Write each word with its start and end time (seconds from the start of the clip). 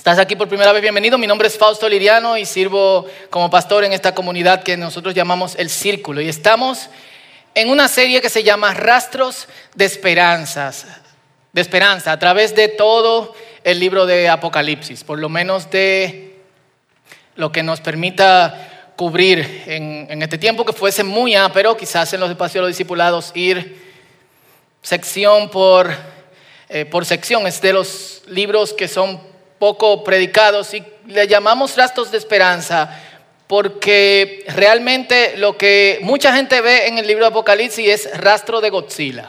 Estás 0.00 0.18
aquí 0.18 0.34
por 0.34 0.48
primera 0.48 0.72
vez, 0.72 0.80
bienvenido. 0.80 1.18
Mi 1.18 1.26
nombre 1.26 1.46
es 1.46 1.58
Fausto 1.58 1.86
Liriano 1.86 2.38
y 2.38 2.46
sirvo 2.46 3.04
como 3.28 3.50
pastor 3.50 3.84
en 3.84 3.92
esta 3.92 4.14
comunidad 4.14 4.62
que 4.62 4.78
nosotros 4.78 5.14
llamamos 5.14 5.56
El 5.56 5.68
Círculo. 5.68 6.22
Y 6.22 6.28
estamos 6.30 6.88
en 7.54 7.68
una 7.68 7.86
serie 7.86 8.22
que 8.22 8.30
se 8.30 8.42
llama 8.42 8.72
Rastros 8.72 9.46
de 9.74 9.84
Esperanzas, 9.84 10.86
de 11.52 11.60
Esperanza, 11.60 12.12
a 12.12 12.18
través 12.18 12.54
de 12.54 12.68
todo 12.68 13.34
el 13.62 13.78
libro 13.78 14.06
de 14.06 14.30
Apocalipsis, 14.30 15.04
por 15.04 15.18
lo 15.18 15.28
menos 15.28 15.70
de 15.70 16.38
lo 17.34 17.52
que 17.52 17.62
nos 17.62 17.82
permita 17.82 18.94
cubrir 18.96 19.64
en, 19.66 20.22
este 20.22 20.38
tiempo 20.38 20.64
que 20.64 20.72
fuese 20.72 21.04
muy 21.04 21.34
pero 21.52 21.76
quizás 21.76 22.10
en 22.14 22.20
los 22.20 22.30
espacios 22.30 22.54
de 22.54 22.60
los 22.60 22.68
discipulados 22.68 23.32
ir 23.34 23.92
sección 24.80 25.50
por, 25.50 25.94
eh, 26.70 26.86
por 26.86 27.04
sección, 27.04 27.46
es 27.46 27.60
de 27.60 27.74
los 27.74 28.22
libros 28.28 28.72
que 28.72 28.88
son 28.88 29.28
poco 29.60 30.02
predicados 30.02 30.74
y 30.74 30.82
le 31.06 31.28
llamamos 31.28 31.76
rastros 31.76 32.10
de 32.10 32.18
esperanza 32.18 32.98
porque 33.46 34.44
realmente 34.48 35.36
lo 35.36 35.58
que 35.58 35.98
mucha 36.02 36.34
gente 36.34 36.60
ve 36.60 36.86
en 36.86 36.98
el 36.98 37.06
libro 37.06 37.24
de 37.24 37.30
Apocalipsis 37.30 37.86
es 37.86 38.20
rastro 38.20 38.60
de 38.60 38.70
Godzilla. 38.70 39.28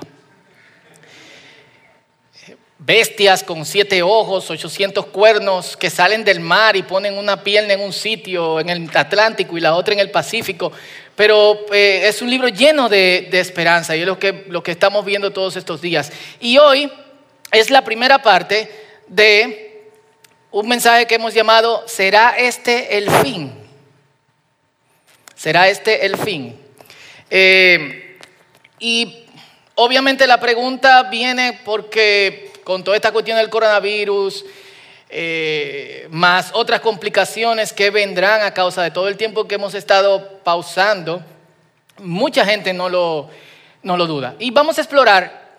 Bestias 2.77 3.43
con 3.43 3.65
siete 3.65 4.01
ojos, 4.03 4.49
800 4.49 5.07
cuernos 5.07 5.75
que 5.75 5.89
salen 5.89 6.23
del 6.23 6.39
mar 6.39 6.75
y 6.75 6.83
ponen 6.83 7.17
una 7.17 7.43
pierna 7.43 7.73
en 7.73 7.81
un 7.81 7.91
sitio, 7.91 8.59
en 8.59 8.69
el 8.69 8.89
Atlántico 8.93 9.57
y 9.57 9.61
la 9.61 9.75
otra 9.75 9.95
en 9.95 9.99
el 9.99 10.11
Pacífico. 10.11 10.71
Pero 11.15 11.65
eh, 11.73 12.03
es 12.05 12.21
un 12.21 12.29
libro 12.29 12.47
lleno 12.47 12.87
de, 12.87 13.27
de, 13.29 13.39
esperanza 13.39 13.95
y 13.95 14.01
es 14.01 14.07
lo 14.07 14.17
que, 14.17 14.45
lo 14.47 14.63
que 14.63 14.71
estamos 14.71 15.03
viendo 15.03 15.31
todos 15.31 15.57
estos 15.57 15.81
días. 15.81 16.11
Y 16.39 16.57
hoy 16.57 16.89
es 17.51 17.69
la 17.69 17.83
primera 17.83 18.21
parte 18.21 18.71
de 19.07 19.70
un 20.51 20.67
mensaje 20.67 21.07
que 21.07 21.15
hemos 21.15 21.33
llamado, 21.33 21.83
¿será 21.87 22.37
este 22.37 22.97
el 22.97 23.09
fin? 23.09 23.51
¿Será 25.33 25.69
este 25.69 26.05
el 26.05 26.17
fin? 26.17 26.59
Eh, 27.29 28.17
y 28.79 29.25
obviamente 29.75 30.27
la 30.27 30.39
pregunta 30.39 31.03
viene 31.03 31.61
porque 31.63 32.51
con 32.65 32.83
toda 32.83 32.97
esta 32.97 33.13
cuestión 33.13 33.37
del 33.37 33.49
coronavirus, 33.49 34.45
eh, 35.09 36.07
más 36.09 36.51
otras 36.53 36.81
complicaciones 36.81 37.71
que 37.71 37.89
vendrán 37.89 38.41
a 38.41 38.53
causa 38.53 38.83
de 38.83 38.91
todo 38.91 39.07
el 39.07 39.17
tiempo 39.17 39.47
que 39.47 39.55
hemos 39.55 39.73
estado 39.73 40.39
pausando, 40.43 41.23
mucha 41.97 42.45
gente 42.45 42.73
no 42.73 42.89
lo, 42.89 43.29
no 43.83 43.95
lo 43.95 44.05
duda. 44.05 44.35
Y 44.37 44.51
vamos 44.51 44.77
a 44.77 44.81
explorar 44.81 45.53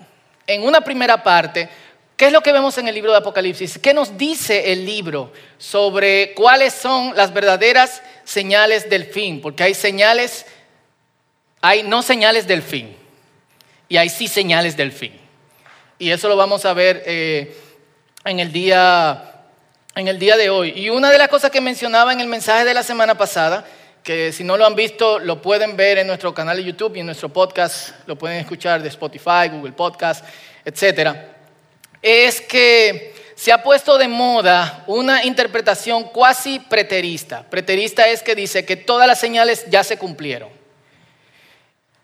en 0.47 0.65
una 0.65 0.83
primera 0.83 1.23
parte 1.23 1.69
¿Qué 2.23 2.27
es 2.27 2.33
lo 2.33 2.41
que 2.41 2.53
vemos 2.53 2.79
en 2.79 2.87
el 2.87 2.95
libro 2.95 3.11
de 3.11 3.19
Apocalipsis? 3.19 3.81
¿Qué 3.81 3.93
nos 3.93 4.17
dice 4.17 4.73
el 4.73 4.87
libro 4.87 5.33
sobre 5.59 6.35
cuáles 6.35 6.73
son 6.73 7.17
las 7.17 7.35
verdaderas 7.35 8.01
señales 8.23 8.89
del 8.89 9.07
fin? 9.07 9.41
Porque 9.41 9.65
hay 9.65 9.75
señales, 9.75 10.47
hay 11.61 11.83
no 11.83 12.01
señales 12.01 12.47
del 12.47 12.63
fin 12.63 12.95
y 13.89 13.97
hay 13.97 14.09
sí 14.09 14.29
señales 14.29 14.77
del 14.77 14.93
fin. 14.93 15.19
Y 15.99 16.13
eso 16.13 16.29
lo 16.29 16.37
vamos 16.37 16.65
a 16.65 16.73
ver 16.75 17.03
eh, 17.07 17.57
en, 18.25 18.39
el 18.39 18.53
día, 18.53 19.49
en 19.97 20.07
el 20.07 20.21
día 20.21 20.37
de 20.37 20.49
hoy. 20.49 20.75
Y 20.77 20.91
una 20.91 21.11
de 21.11 21.19
las 21.19 21.27
cosas 21.27 21.51
que 21.51 21.61
mencionaba 21.61 22.13
en 22.13 22.21
el 22.21 22.29
mensaje 22.29 22.65
de 22.65 22.73
la 22.73 22.85
semana 22.85 23.19
pasada, 23.19 23.67
que 24.05 24.31
si 24.31 24.45
no 24.45 24.57
lo 24.57 24.65
han 24.65 24.77
visto, 24.77 25.19
lo 25.19 25.43
pueden 25.43 25.77
ver 25.77 25.99
en 25.99 26.07
nuestro 26.07 26.33
canal 26.33 26.57
de 26.57 26.63
YouTube 26.63 26.95
y 26.95 27.01
en 27.01 27.07
nuestro 27.07 27.31
podcast, 27.31 27.97
lo 28.07 28.15
pueden 28.15 28.39
escuchar 28.39 28.81
de 28.81 28.91
Spotify, 28.91 29.49
Google 29.51 29.73
Podcast, 29.73 30.25
etcétera 30.65 31.32
es 32.03 32.41
que 32.41 33.13
se 33.37 33.53
ha 33.53 33.63
puesto 33.63 33.97
de 33.99 34.09
moda 34.09 34.85
una 34.87 35.25
interpretación 35.25 36.05
cuasi 36.05 36.59
preterista. 36.59 37.45
Preterista 37.49 38.09
es 38.09 38.23
que 38.23 38.35
dice 38.35 38.65
que 38.65 38.77
todas 38.77 39.07
las 39.07 39.19
señales 39.19 39.65
ya 39.69 39.83
se 39.83 39.97
cumplieron. 39.97 40.49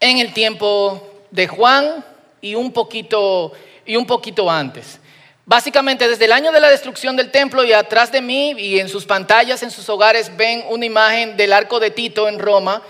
En 0.01 0.19
el 0.19 0.33
tiempo 0.33 1.09
de 1.31 1.49
Juan 1.49 2.05
y 2.41 2.55
un 2.55 2.73
poquito, 2.73 3.53
y 3.85 3.97
un 3.97 4.07
poquito 4.07 4.51
antes. 4.51 5.01
Básicamente 5.45 6.09
desde 6.09 6.27
el 6.27 6.33
año 6.33 6.53
de 6.53 6.61
la 6.61 6.71
destrucción 6.71 7.17
del 7.17 7.31
templo 7.31 7.65
y 7.65 7.73
atrás 7.73 8.13
de 8.13 8.21
mí 8.21 8.51
y 8.59 8.79
en 8.79 8.89
sus 8.89 9.07
pantallas, 9.07 9.63
en 9.63 9.71
sus 9.71 9.89
hogares, 9.89 10.37
ven 10.37 10.65
una 10.69 10.87
imagen 10.87 11.37
del 11.37 11.53
arco 11.53 11.81
de 11.81 11.91
Tito 11.91 12.29
en 12.29 12.39
Roma. 12.39 12.83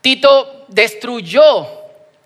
Tito 0.00 0.64
destruyó 0.68 1.68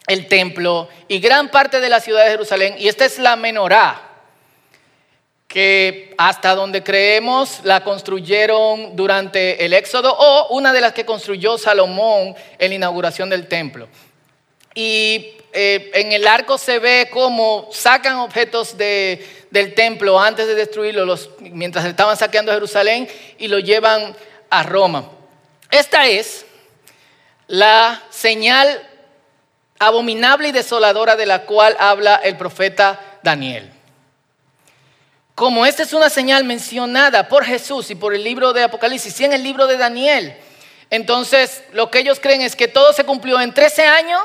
el 0.07 0.27
templo 0.27 0.89
y 1.07 1.19
gran 1.19 1.51
parte 1.51 1.81
de 1.81 1.89
la 1.89 2.01
ciudad 2.01 2.25
de 2.25 2.31
Jerusalén 2.31 2.77
y 2.79 2.89
esta 2.89 3.05
es 3.05 3.19
la 3.19 3.37
menorá 3.37 4.08
que 5.49 6.15
hasta 6.19 6.55
donde 6.55 6.85
creemos 6.85 7.61
la 7.65 7.83
construyeron 7.83 8.95
durante 8.95 9.65
el 9.65 9.73
Éxodo 9.73 10.15
o 10.15 10.49
una 10.55 10.75
de 10.75 10.83
las 10.83 10.93
que 10.93 11.07
construyó 11.07 11.57
Salomón 11.57 12.37
en 12.59 12.69
la 12.69 12.75
inauguración 12.75 13.31
del 13.31 13.49
templo. 13.49 13.89
Y 14.75 15.33
eh, 15.55 15.91
en 15.95 16.13
el 16.13 16.27
arco 16.29 16.59
se 16.59 16.79
ve 16.79 17.09
cómo 17.11 17.71
sacan 17.73 18.17
objetos 18.17 18.77
del 18.77 19.75
templo 19.75 20.21
antes 20.21 20.47
de 20.47 20.55
destruirlo, 20.55 21.07
los, 21.07 21.31
mientras 21.41 21.87
estaban 21.87 22.19
saqueando 22.19 22.53
Jerusalén, 22.53 23.09
y 23.39 23.49
lo 23.49 23.59
llevan 23.59 24.15
a 24.51 24.63
Roma. 24.63 25.11
Esta 25.71 26.07
es 26.07 26.45
la 27.47 28.03
señal 28.11 28.87
abominable 29.79 30.49
y 30.49 30.53
desoladora 30.53 31.17
de 31.17 31.25
la 31.25 31.47
cual 31.47 31.75
habla 31.81 32.17
el 32.17 32.37
profeta 32.37 33.01
Daniel. 33.23 33.78
Como 35.39 35.65
esta 35.65 35.85
es 35.85 35.93
una 35.93 36.11
señal 36.11 36.43
mencionada 36.43 37.29
por 37.29 37.45
Jesús 37.45 37.93
y 37.93 37.95
por 37.95 38.13
el 38.13 38.25
libro 38.25 38.53
de 38.53 38.65
Apocalipsis 38.65 39.21
y 39.21 39.25
en 39.25 39.33
el 39.33 39.45
libro 39.45 39.69
de 39.69 39.77
Daniel, 39.77 40.37
entonces 40.91 41.63
lo 41.73 41.93
que 41.93 42.01
ellos 42.01 42.19
creen 42.19 42.41
es 42.41 42.57
que 42.57 42.67
todo 42.67 42.93
se 42.93 43.05
cumplió 43.05 43.41
en 43.41 43.55
13 43.55 43.87
años 43.87 44.21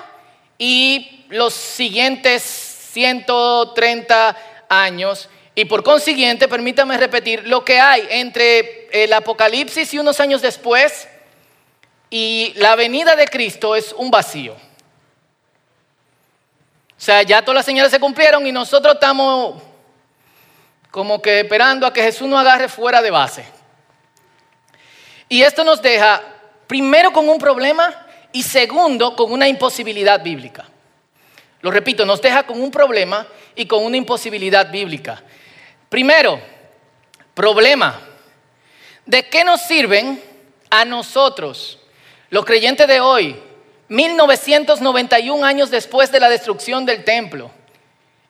y 0.57 1.23
los 1.29 1.53
siguientes 1.53 2.41
130 2.41 4.35
años. 4.67 5.29
Y 5.53 5.65
por 5.65 5.83
consiguiente, 5.83 6.47
permítame 6.47 6.97
repetir, 6.97 7.47
lo 7.47 7.63
que 7.63 7.79
hay 7.79 8.07
entre 8.09 8.87
el 8.91 9.13
Apocalipsis 9.13 9.93
y 9.93 9.99
unos 9.99 10.19
años 10.19 10.41
después 10.41 11.07
y 12.09 12.53
la 12.55 12.75
venida 12.75 13.15
de 13.15 13.27
Cristo 13.27 13.75
es 13.75 13.93
un 13.93 14.09
vacío. 14.09 14.53
O 14.53 14.57
sea, 16.97 17.21
ya 17.21 17.43
todas 17.43 17.57
las 17.57 17.65
señales 17.67 17.91
se 17.91 17.99
cumplieron 17.99 18.47
y 18.47 18.51
nosotros 18.51 18.95
estamos 18.95 19.61
como 20.93 21.23
que 21.23 21.39
esperando 21.39 21.87
a 21.87 21.91
que 21.91 22.03
Jesús 22.03 22.27
nos 22.27 22.39
agarre 22.39 22.69
fuera 22.69 23.01
de 23.01 23.09
base. 23.09 23.43
Y 25.27 25.41
esto 25.41 25.63
nos 25.63 25.81
deja, 25.81 26.21
primero, 26.67 27.11
con 27.11 27.27
un 27.29 27.39
problema 27.39 28.05
y 28.31 28.43
segundo, 28.43 29.15
con 29.15 29.31
una 29.31 29.47
imposibilidad 29.47 30.21
bíblica. 30.21 30.67
Lo 31.61 31.71
repito, 31.71 32.05
nos 32.05 32.21
deja 32.21 32.43
con 32.43 32.61
un 32.61 32.69
problema 32.69 33.25
y 33.55 33.65
con 33.65 33.83
una 33.83 33.97
imposibilidad 33.97 34.69
bíblica. 34.69 35.23
Primero, 35.89 36.39
problema. 37.33 37.99
¿De 39.07 39.27
qué 39.29 39.43
nos 39.43 39.63
sirven 39.63 40.21
a 40.69 40.85
nosotros, 40.85 41.79
los 42.29 42.45
creyentes 42.45 42.87
de 42.87 42.99
hoy, 42.99 43.35
1991 43.87 45.43
años 45.43 45.71
después 45.71 46.11
de 46.11 46.19
la 46.19 46.29
destrucción 46.29 46.85
del 46.85 47.03
templo 47.03 47.49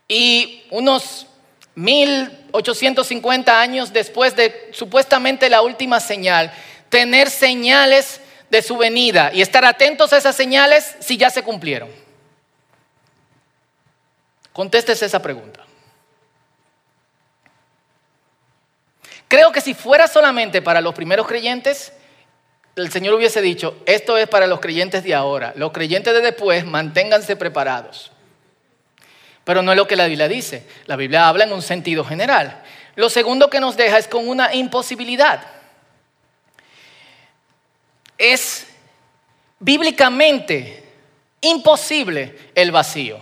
y 0.08 0.64
unos 0.72 1.28
1850 1.76 3.60
años 3.60 3.94
después 3.94 4.36
de 4.36 4.70
supuestamente 4.74 5.50
la 5.50 5.62
última 5.62 6.00
señal, 6.00 6.54
tener 6.90 7.30
señales 7.30 8.22
de 8.50 8.62
su 8.62 8.78
venida 8.78 9.32
y 9.34 9.42
estar 9.42 9.66
atentos 9.66 10.14
a 10.14 10.18
esas 10.18 10.36
señales 10.36 10.96
si 11.00 11.18
ya 11.18 11.30
se 11.30 11.42
cumplieron. 11.42 11.90
Contéstese 14.54 15.08
esa 15.08 15.20
pregunta. 15.22 15.62
Creo 19.28 19.52
que 19.52 19.62
si 19.62 19.74
fuera 19.74 20.08
solamente 20.08 20.62
para 20.62 20.80
los 20.80 20.94
primeros 20.94 21.28
creyentes, 21.28 21.92
el 22.76 22.92
Señor 22.92 23.16
hubiese 23.16 23.42
dicho, 23.42 23.76
esto 23.88 24.16
es 24.18 24.28
para 24.28 24.46
los 24.46 24.60
creyentes 24.60 25.04
de 25.04 25.16
ahora, 25.16 25.54
los 25.56 25.72
creyentes 25.72 26.14
de 26.14 26.22
después, 26.22 26.66
manténganse 26.66 27.36
preparados. 27.36 28.13
Pero 29.44 29.62
no 29.62 29.72
es 29.72 29.78
lo 29.78 29.88
que 29.88 29.96
la 29.96 30.08
Biblia 30.08 30.28
dice. 30.28 30.66
La 30.86 30.96
Biblia 30.96 31.28
habla 31.28 31.44
en 31.44 31.54
un 31.54 31.62
sentido 31.62 32.06
general. 32.06 32.64
Lo 32.96 33.10
segundo 33.10 33.50
que 33.50 33.60
nos 33.60 33.76
deja 33.76 33.98
es 33.98 34.08
con 34.08 34.28
una 34.28 34.54
imposibilidad. 34.54 35.46
Es 38.18 38.68
bíblicamente 39.60 40.84
imposible 41.42 42.38
el 42.56 42.72
vacío. 42.72 43.20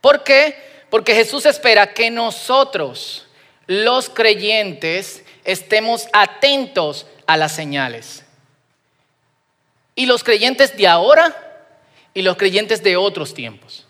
¿Por 0.00 0.24
qué? 0.24 0.56
Porque 0.88 1.14
Jesús 1.14 1.46
espera 1.46 1.92
que 1.92 2.10
nosotros, 2.10 3.26
los 3.66 4.08
creyentes, 4.08 5.24
estemos 5.44 6.08
atentos 6.12 7.06
a 7.26 7.36
las 7.36 7.52
señales. 7.52 8.24
Y 9.94 10.06
los 10.06 10.24
creyentes 10.24 10.76
de 10.76 10.86
ahora 10.86 11.36
y 12.14 12.22
los 12.22 12.36
creyentes 12.36 12.82
de 12.82 12.96
otros 12.96 13.34
tiempos. 13.34 13.86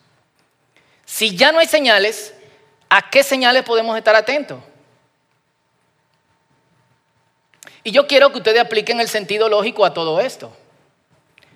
Si 1.11 1.35
ya 1.35 1.51
no 1.51 1.59
hay 1.59 1.67
señales, 1.67 2.33
¿a 2.89 3.11
qué 3.11 3.25
señales 3.25 3.65
podemos 3.65 3.99
estar 3.99 4.15
atentos? 4.15 4.63
Y 7.83 7.91
yo 7.91 8.07
quiero 8.07 8.31
que 8.31 8.39
ustedes 8.39 8.61
apliquen 8.61 9.01
el 9.01 9.09
sentido 9.09 9.49
lógico 9.49 9.85
a 9.85 9.93
todo 9.93 10.21
esto. 10.21 10.57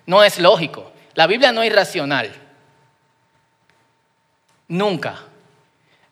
No 0.07 0.25
es 0.25 0.41
lógico. 0.41 0.91
La 1.15 1.29
Biblia 1.29 1.53
no 1.53 1.63
es 1.63 1.71
irracional. 1.71 2.35
Nunca. 4.67 5.23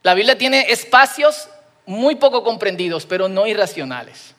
La 0.04 0.14
Biblia 0.14 0.38
tiene 0.38 0.70
espacios 0.70 1.48
muy 1.84 2.14
poco 2.14 2.44
comprendidos, 2.44 3.06
pero 3.06 3.28
no 3.28 3.48
irracionales. 3.48 4.36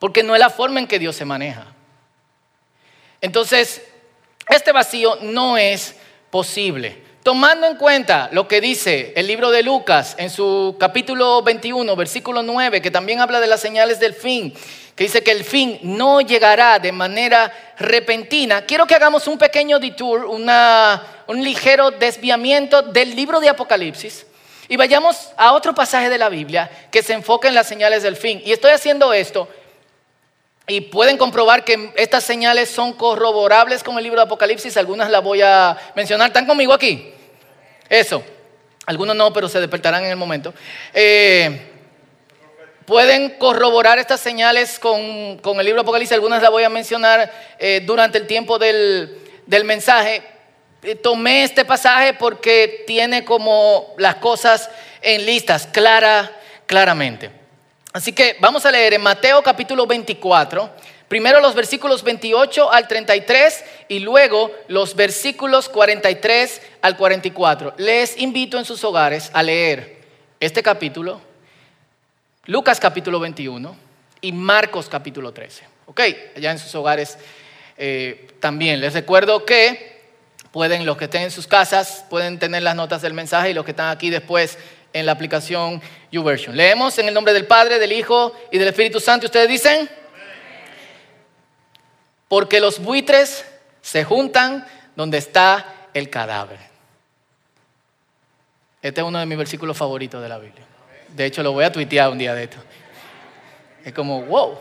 Porque 0.00 0.24
no 0.24 0.34
es 0.34 0.40
la 0.40 0.50
forma 0.50 0.80
en 0.80 0.88
que 0.88 0.98
Dios 0.98 1.14
se 1.14 1.24
maneja. 1.24 1.66
Entonces, 3.20 3.80
este 4.48 4.72
vacío 4.72 5.18
no 5.22 5.56
es 5.56 5.94
posible. 6.30 7.13
Tomando 7.24 7.66
en 7.66 7.76
cuenta 7.76 8.28
lo 8.32 8.46
que 8.46 8.60
dice 8.60 9.14
el 9.16 9.26
libro 9.26 9.50
de 9.50 9.62
Lucas 9.62 10.14
en 10.18 10.28
su 10.28 10.76
capítulo 10.78 11.40
21, 11.40 11.96
versículo 11.96 12.42
9, 12.42 12.82
que 12.82 12.90
también 12.90 13.22
habla 13.22 13.40
de 13.40 13.46
las 13.46 13.62
señales 13.62 13.98
del 13.98 14.12
fin, 14.12 14.52
que 14.94 15.04
dice 15.04 15.22
que 15.22 15.30
el 15.30 15.42
fin 15.42 15.78
no 15.80 16.20
llegará 16.20 16.78
de 16.78 16.92
manera 16.92 17.50
repentina, 17.78 18.66
quiero 18.66 18.86
que 18.86 18.94
hagamos 18.94 19.26
un 19.26 19.38
pequeño 19.38 19.78
detour, 19.78 20.26
un 20.26 21.42
ligero 21.42 21.92
desviamiento 21.92 22.82
del 22.82 23.16
libro 23.16 23.40
de 23.40 23.48
Apocalipsis 23.48 24.26
y 24.68 24.76
vayamos 24.76 25.30
a 25.38 25.54
otro 25.54 25.74
pasaje 25.74 26.10
de 26.10 26.18
la 26.18 26.28
Biblia 26.28 26.70
que 26.90 27.02
se 27.02 27.14
enfoca 27.14 27.48
en 27.48 27.54
las 27.54 27.66
señales 27.66 28.02
del 28.02 28.16
fin. 28.16 28.42
Y 28.44 28.52
estoy 28.52 28.72
haciendo 28.72 29.14
esto 29.14 29.48
y 30.66 30.82
pueden 30.82 31.16
comprobar 31.16 31.64
que 31.64 31.90
estas 31.96 32.22
señales 32.22 32.68
son 32.68 32.92
corroborables 32.92 33.82
con 33.82 33.96
el 33.96 34.04
libro 34.04 34.20
de 34.20 34.26
Apocalipsis, 34.26 34.76
algunas 34.76 35.08
las 35.08 35.24
voy 35.24 35.40
a 35.40 35.74
mencionar. 35.94 36.26
¿Están 36.26 36.44
conmigo 36.44 36.74
aquí? 36.74 37.12
Eso. 37.88 38.22
Algunos 38.86 39.16
no, 39.16 39.32
pero 39.32 39.48
se 39.48 39.60
despertarán 39.60 40.04
en 40.04 40.10
el 40.10 40.16
momento. 40.16 40.52
Eh, 40.92 41.70
pueden 42.84 43.30
corroborar 43.38 43.98
estas 43.98 44.20
señales 44.20 44.78
con, 44.78 44.94
el 44.94 45.64
libro 45.64 45.80
Apocalipsis. 45.80 46.14
Algunas 46.14 46.42
las 46.42 46.50
voy 46.50 46.64
a 46.64 46.68
mencionar 46.68 47.32
eh, 47.58 47.82
durante 47.84 48.18
el 48.18 48.26
tiempo 48.26 48.58
del, 48.58 49.16
mensaje. 49.64 50.22
Eh, 50.82 50.96
tomé 50.96 51.44
este 51.44 51.64
pasaje 51.64 52.12
porque 52.14 52.84
tiene 52.86 53.24
como 53.24 53.94
las 53.96 54.16
cosas 54.16 54.68
en 55.00 55.24
listas, 55.24 55.66
clara, 55.66 56.30
claramente. 56.66 57.30
Así 57.92 58.12
que 58.12 58.36
vamos 58.40 58.66
a 58.66 58.70
leer 58.70 58.94
en 58.94 59.02
Mateo 59.02 59.42
capítulo 59.42 59.86
24 59.86 60.68
Primero 61.08 61.40
los 61.40 61.54
versículos 61.54 62.02
28 62.02 62.72
al 62.72 62.88
33 62.88 63.64
y 63.88 63.98
luego 64.00 64.50
los 64.68 64.96
versículos 64.96 65.68
43 65.68 66.62
al 66.80 66.96
44. 66.96 67.74
Les 67.76 68.18
invito 68.18 68.58
en 68.58 68.64
sus 68.64 68.82
hogares 68.84 69.30
a 69.34 69.42
leer 69.42 69.98
este 70.40 70.62
capítulo, 70.62 71.20
Lucas 72.46 72.80
capítulo 72.80 73.20
21 73.20 73.76
y 74.22 74.32
Marcos 74.32 74.88
capítulo 74.88 75.32
13. 75.32 75.64
¿Ok? 75.86 76.00
Allá 76.36 76.50
en 76.50 76.58
sus 76.58 76.74
hogares 76.74 77.18
eh, 77.76 78.28
también. 78.40 78.80
Les 78.80 78.94
recuerdo 78.94 79.44
que 79.44 80.02
pueden, 80.52 80.86
los 80.86 80.96
que 80.96 81.04
estén 81.04 81.22
en 81.22 81.30
sus 81.30 81.46
casas, 81.46 82.04
pueden 82.08 82.38
tener 82.38 82.62
las 82.62 82.76
notas 82.76 83.02
del 83.02 83.12
mensaje 83.12 83.50
y 83.50 83.54
los 83.54 83.64
que 83.64 83.72
están 83.72 83.90
aquí 83.90 84.08
después 84.08 84.58
en 84.94 85.04
la 85.04 85.12
aplicación 85.12 85.82
YouVersion. 86.12 86.56
Leemos 86.56 86.98
en 86.98 87.08
el 87.08 87.14
nombre 87.14 87.34
del 87.34 87.46
Padre, 87.46 87.78
del 87.78 87.92
Hijo 87.92 88.32
y 88.50 88.58
del 88.58 88.68
Espíritu 88.68 89.00
Santo. 89.00 89.26
¿Ustedes 89.26 89.48
dicen? 89.48 89.90
Porque 92.28 92.60
los 92.60 92.78
buitres 92.78 93.44
se 93.82 94.04
juntan 94.04 94.66
donde 94.96 95.18
está 95.18 95.88
el 95.92 96.10
cadáver. 96.10 96.58
Este 98.82 99.00
es 99.00 99.06
uno 99.06 99.18
de 99.18 99.26
mis 99.26 99.38
versículos 99.38 99.76
favoritos 99.76 100.22
de 100.22 100.28
la 100.28 100.38
Biblia. 100.38 100.64
De 101.08 101.24
hecho, 101.24 101.42
lo 101.42 101.52
voy 101.52 101.64
a 101.64 101.72
tuitear 101.72 102.10
un 102.10 102.18
día 102.18 102.34
de 102.34 102.44
esto. 102.44 102.58
Es 103.84 103.92
como, 103.92 104.22
wow. 104.22 104.58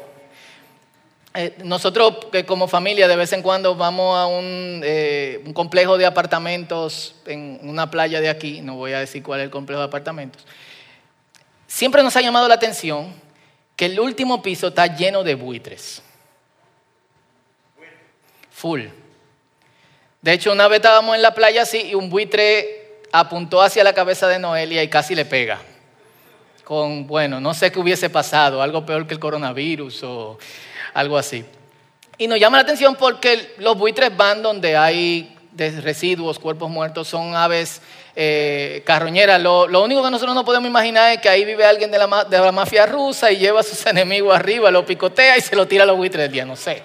Eh, 1.34 1.56
nosotros 1.64 2.28
como 2.46 2.68
familia 2.68 3.08
de 3.08 3.16
vez 3.16 3.34
en 3.34 3.42
cuando 3.42 3.76
vamos 3.76 4.18
a 4.18 4.28
un, 4.28 4.82
eh, 4.84 5.42
un, 5.46 5.54
complejo 5.54 5.98
de 5.98 6.06
apartamentos 6.06 7.16
en 7.26 7.60
una 7.64 7.90
playa 7.90 8.22
de 8.22 8.30
aquí, 8.30 8.62
no 8.62 8.76
voy 8.76 8.94
a 8.94 9.00
decir 9.00 9.24
cuál 9.24 9.40
es 9.40 9.46
el 9.46 9.50
complejo 9.50 9.80
de 9.80 9.88
apartamentos. 9.88 10.46
Siempre 11.66 12.04
nos 12.04 12.16
ha 12.16 12.22
llamado 12.22 12.48
la 12.48 12.54
atención 12.54 13.12
que 13.76 13.88
el 13.88 14.00
último 14.00 14.44
piso 14.44 14.68
está 14.68 14.96
lleno 14.96 15.24
de 15.24 15.34
buitres. 15.34 16.04
De 20.22 20.32
hecho, 20.32 20.54
una 20.54 20.70
vez 20.70 20.78
estábamos 20.78 21.16
en 21.16 21.22
la 21.22 21.34
playa 21.34 21.64
así 21.64 21.82
y 21.82 21.96
un 21.96 22.10
buitre 22.10 23.02
apuntó 23.12 23.62
hacia 23.62 23.84
la 23.84 23.94
cabeza 23.94 24.28
de 24.28 24.40
Noelia 24.40 24.82
y 24.82 24.88
casi 24.88 25.16
le 25.16 25.26
pega. 25.26 25.60
Con, 26.64 27.06
bueno, 27.06 27.42
no 27.42 27.54
sé 27.54 27.74
qué 27.74 27.80
hubiese 27.80 28.10
pasado, 28.10 28.62
algo 28.62 28.86
peor 28.86 29.06
que 29.06 29.16
el 29.16 29.20
coronavirus 29.20 30.04
o 30.04 30.38
algo 30.94 31.18
así. 31.18 31.44
Y 32.18 32.28
nos 32.28 32.40
llama 32.40 32.58
la 32.58 32.64
atención 32.64 32.96
porque 32.96 33.54
los 33.58 33.78
buitres 33.78 34.16
van 34.16 34.42
donde 34.42 34.78
hay 34.78 35.36
residuos, 35.58 36.40
cuerpos 36.40 36.70
muertos, 36.70 37.10
son 37.10 37.36
aves 37.36 37.82
eh, 38.16 38.82
carroñeras. 38.86 39.42
Lo, 39.42 39.84
único 39.84 40.02
que 40.02 40.10
nosotros 40.10 40.34
no 40.34 40.46
podemos 40.46 40.70
imaginar 40.70 41.12
es 41.12 41.20
que 41.20 41.28
ahí 41.28 41.44
vive 41.44 41.66
alguien 41.66 41.92
de 41.92 41.98
la, 41.98 42.24
de 42.24 42.40
la 42.40 42.52
mafia 42.54 42.86
rusa 42.86 43.30
y 43.30 43.40
lleva 43.40 43.60
a 43.60 43.64
sus 43.64 43.86
enemigos 43.88 44.34
arriba, 44.34 44.72
lo 44.72 44.86
picotea 44.86 45.38
y 45.38 45.42
se 45.42 45.54
lo 45.54 45.68
tira 45.68 45.84
a 45.84 45.88
los 45.88 45.98
buitres 45.98 46.24
del 46.24 46.32
día, 46.32 46.46
no 46.46 46.56
sé. 46.56 46.82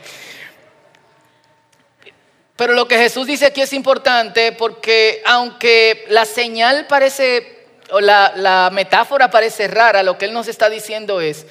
Pero 2.59 2.73
lo 2.73 2.89
que 2.89 2.99
Jesús 2.99 3.29
dice 3.29 3.47
aquí 3.47 3.61
es 3.61 3.73
importante 3.73 4.51
porque 4.51 5.23
aunque 5.25 6.05
la 6.09 6.25
señal 6.25 6.89
parece, 6.89 7.57
o 7.91 8.01
la, 8.01 8.69
metáfora 8.73 9.31
parece 9.31 9.69
rara, 9.69 10.03
lo 10.03 10.19
que 10.19 10.25
Él 10.25 10.33
nos 10.33 10.49
está 10.49 10.69
diciendo 10.69 11.21
es, 11.21 11.47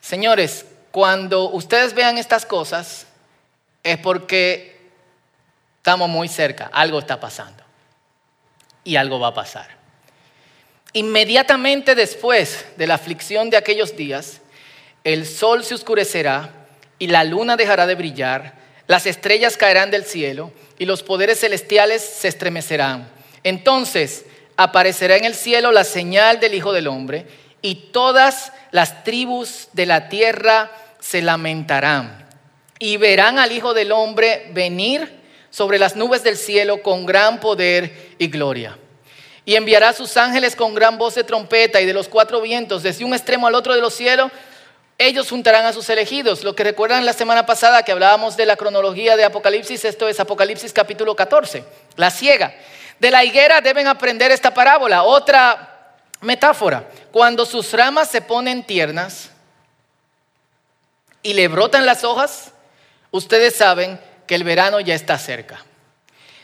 señores, 0.00 0.64
cuando 0.92 1.50
ustedes 1.50 1.92
vean 1.92 2.16
estas 2.16 2.46
cosas, 2.46 3.06
es 3.82 3.98
porque 3.98 4.80
estamos 5.76 6.08
muy 6.08 6.28
cerca, 6.28 6.70
algo 6.72 6.98
está 6.98 7.20
pasando 7.20 7.62
y 8.84 8.96
algo 8.96 9.20
va 9.20 9.28
a 9.28 9.34
pasar. 9.34 9.68
Inmediatamente 10.94 11.94
después 11.94 12.64
de 12.78 12.86
la 12.86 12.94
aflicción 12.94 13.50
de 13.50 13.58
aquellos 13.58 13.94
días, 13.94 14.40
el 15.04 15.26
sol 15.26 15.64
se 15.64 15.74
oscurecerá 15.74 16.48
y 16.98 17.08
la 17.08 17.24
luna 17.24 17.58
dejará 17.58 17.86
de 17.86 17.94
brillar 17.94 18.61
las 18.92 19.06
estrellas 19.06 19.56
caerán 19.56 19.90
del 19.90 20.04
cielo 20.04 20.52
y 20.78 20.84
los 20.84 21.02
poderes 21.02 21.40
celestiales 21.40 22.02
se 22.02 22.28
estremecerán. 22.28 23.10
Entonces 23.42 24.26
aparecerá 24.58 25.16
en 25.16 25.24
el 25.24 25.34
cielo 25.34 25.72
la 25.72 25.84
señal 25.84 26.40
del 26.40 26.52
Hijo 26.52 26.74
del 26.74 26.88
Hombre 26.88 27.24
y 27.62 27.86
todas 27.90 28.52
las 28.70 29.02
tribus 29.02 29.68
de 29.72 29.86
la 29.86 30.10
tierra 30.10 30.70
se 31.00 31.22
lamentarán 31.22 32.28
y 32.78 32.98
verán 32.98 33.38
al 33.38 33.52
Hijo 33.52 33.72
del 33.72 33.92
Hombre 33.92 34.50
venir 34.52 35.22
sobre 35.48 35.78
las 35.78 35.96
nubes 35.96 36.22
del 36.22 36.36
cielo 36.36 36.82
con 36.82 37.06
gran 37.06 37.40
poder 37.40 38.14
y 38.18 38.26
gloria. 38.26 38.76
Y 39.46 39.54
enviará 39.54 39.88
a 39.88 39.94
sus 39.94 40.18
ángeles 40.18 40.54
con 40.54 40.74
gran 40.74 40.98
voz 40.98 41.14
de 41.14 41.24
trompeta 41.24 41.80
y 41.80 41.86
de 41.86 41.94
los 41.94 42.08
cuatro 42.08 42.42
vientos, 42.42 42.82
desde 42.82 43.06
un 43.06 43.14
extremo 43.14 43.46
al 43.46 43.54
otro 43.54 43.74
de 43.74 43.80
los 43.80 43.94
cielos, 43.94 44.30
ellos 44.98 45.28
juntarán 45.30 45.66
a 45.66 45.72
sus 45.72 45.88
elegidos. 45.88 46.44
Lo 46.44 46.54
que 46.54 46.64
recuerdan 46.64 47.04
la 47.04 47.12
semana 47.12 47.46
pasada 47.46 47.82
que 47.82 47.92
hablábamos 47.92 48.36
de 48.36 48.46
la 48.46 48.56
cronología 48.56 49.16
de 49.16 49.24
Apocalipsis, 49.24 49.84
esto 49.84 50.08
es 50.08 50.20
Apocalipsis 50.20 50.72
capítulo 50.72 51.16
14, 51.16 51.64
la 51.96 52.10
ciega. 52.10 52.54
De 52.98 53.10
la 53.10 53.24
higuera 53.24 53.60
deben 53.60 53.88
aprender 53.88 54.30
esta 54.30 54.54
parábola. 54.54 55.02
Otra 55.02 55.96
metáfora, 56.20 56.88
cuando 57.10 57.44
sus 57.44 57.72
ramas 57.72 58.08
se 58.08 58.22
ponen 58.22 58.62
tiernas 58.64 59.30
y 61.22 61.34
le 61.34 61.48
brotan 61.48 61.84
las 61.84 62.04
hojas, 62.04 62.52
ustedes 63.10 63.56
saben 63.56 64.00
que 64.26 64.34
el 64.34 64.44
verano 64.44 64.80
ya 64.80 64.94
está 64.94 65.18
cerca. 65.18 65.64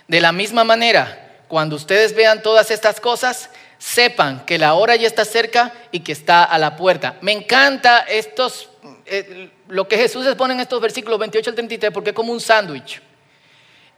De 0.09 0.21
la 0.21 0.33
misma 0.33 0.65
manera, 0.65 1.43
cuando 1.49 1.77
ustedes 1.77 2.15
vean 2.15 2.43
todas 2.43 2.71
estas 2.71 3.01
cosas, 3.01 3.51
sepan 3.79 4.45
que 4.45 4.59
la 4.59 4.75
hora 4.75 4.97
ya 4.97 5.07
está 5.07 5.25
cerca 5.25 5.73
y 5.93 6.01
que 6.01 6.13
está 6.13 6.45
a 6.45 6.59
la 6.59 6.77
puerta. 6.77 7.17
Me 7.21 7.33
encanta 7.33 8.01
estos, 8.01 8.69
eh, 9.07 9.51
lo 9.69 9.87
que 9.87 9.97
Jesús 9.97 10.27
expone 10.27 10.55
en 10.55 10.61
estos 10.61 10.81
versículos 10.81 11.19
28 11.19 11.51
al 11.51 11.57
33 11.57 11.93
porque 11.93 12.11
es 12.11 12.17
como 12.17 12.33
un 12.33 12.41
sándwich 12.41 13.01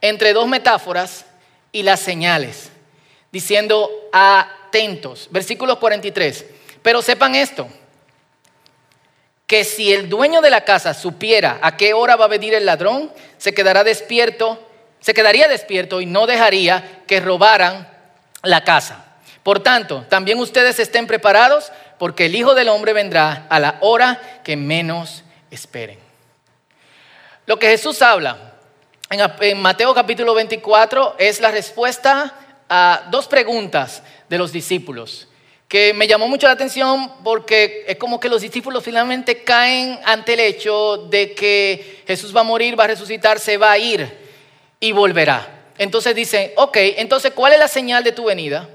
entre 0.01 0.33
dos 0.33 0.47
metáforas 0.47 1.25
y 1.71 1.83
las 1.83 1.99
señales, 1.99 2.71
diciendo 3.31 3.89
atentos. 4.11 5.27
Versículo 5.31 5.79
43. 5.79 6.45
Pero 6.81 7.01
sepan 7.01 7.35
esto, 7.35 7.67
que 9.45 9.63
si 9.63 9.93
el 9.93 10.09
dueño 10.09 10.41
de 10.41 10.49
la 10.49 10.63
casa 10.63 10.93
supiera 10.93 11.59
a 11.61 11.77
qué 11.77 11.93
hora 11.93 12.15
va 12.15 12.25
a 12.25 12.29
venir 12.29 12.53
el 12.53 12.65
ladrón, 12.65 13.11
se 13.37 13.53
quedará 13.53 13.83
despierto, 13.83 14.59
se 14.99 15.13
quedaría 15.13 15.47
despierto 15.47 16.01
y 16.01 16.05
no 16.05 16.25
dejaría 16.25 17.03
que 17.05 17.19
robaran 17.19 17.87
la 18.43 18.63
casa. 18.63 19.10
Por 19.43 19.61
tanto, 19.61 20.05
también 20.09 20.39
ustedes 20.39 20.79
estén 20.79 21.07
preparados 21.07 21.71
porque 21.97 22.25
el 22.25 22.35
Hijo 22.35 22.53
del 22.53 22.69
Hombre 22.69 22.93
vendrá 22.93 23.47
a 23.49 23.59
la 23.59 23.77
hora 23.81 24.41
que 24.43 24.55
menos 24.55 25.23
esperen. 25.49 25.99
Lo 27.45 27.57
que 27.57 27.67
Jesús 27.69 28.01
habla 28.01 28.53
en 29.09 29.61
Mateo 29.61 29.93
capítulo 29.93 30.33
24 30.33 31.15
es 31.17 31.41
la 31.41 31.51
respuesta 31.51 32.33
a 32.69 33.07
dos 33.09 33.27
preguntas 33.27 34.03
de 34.29 34.37
los 34.37 34.51
discípulos 34.51 35.27
que 35.71 35.93
me 35.93 36.05
llamó 36.05 36.27
mucho 36.27 36.47
la 36.47 36.53
atención 36.53 37.09
porque 37.23 37.85
es 37.87 37.95
como 37.95 38.19
que 38.19 38.27
los 38.27 38.41
discípulos 38.41 38.83
finalmente 38.83 39.41
caen 39.41 39.97
ante 40.03 40.33
el 40.33 40.41
hecho 40.41 41.07
de 41.09 41.33
que 41.33 42.03
Jesús 42.05 42.35
va 42.35 42.41
a 42.41 42.43
morir, 42.43 42.77
va 42.77 42.83
a 42.83 42.87
resucitar, 42.87 43.39
se 43.39 43.55
va 43.55 43.71
a 43.71 43.77
ir 43.77 44.05
y 44.81 44.91
volverá. 44.91 45.69
Entonces 45.77 46.13
dicen, 46.13 46.51
ok, 46.57 46.75
entonces 46.97 47.31
¿cuál 47.33 47.53
es 47.53 47.59
la 47.59 47.69
señal 47.69 48.03
de 48.03 48.11
tu 48.11 48.25
venida? 48.25 48.67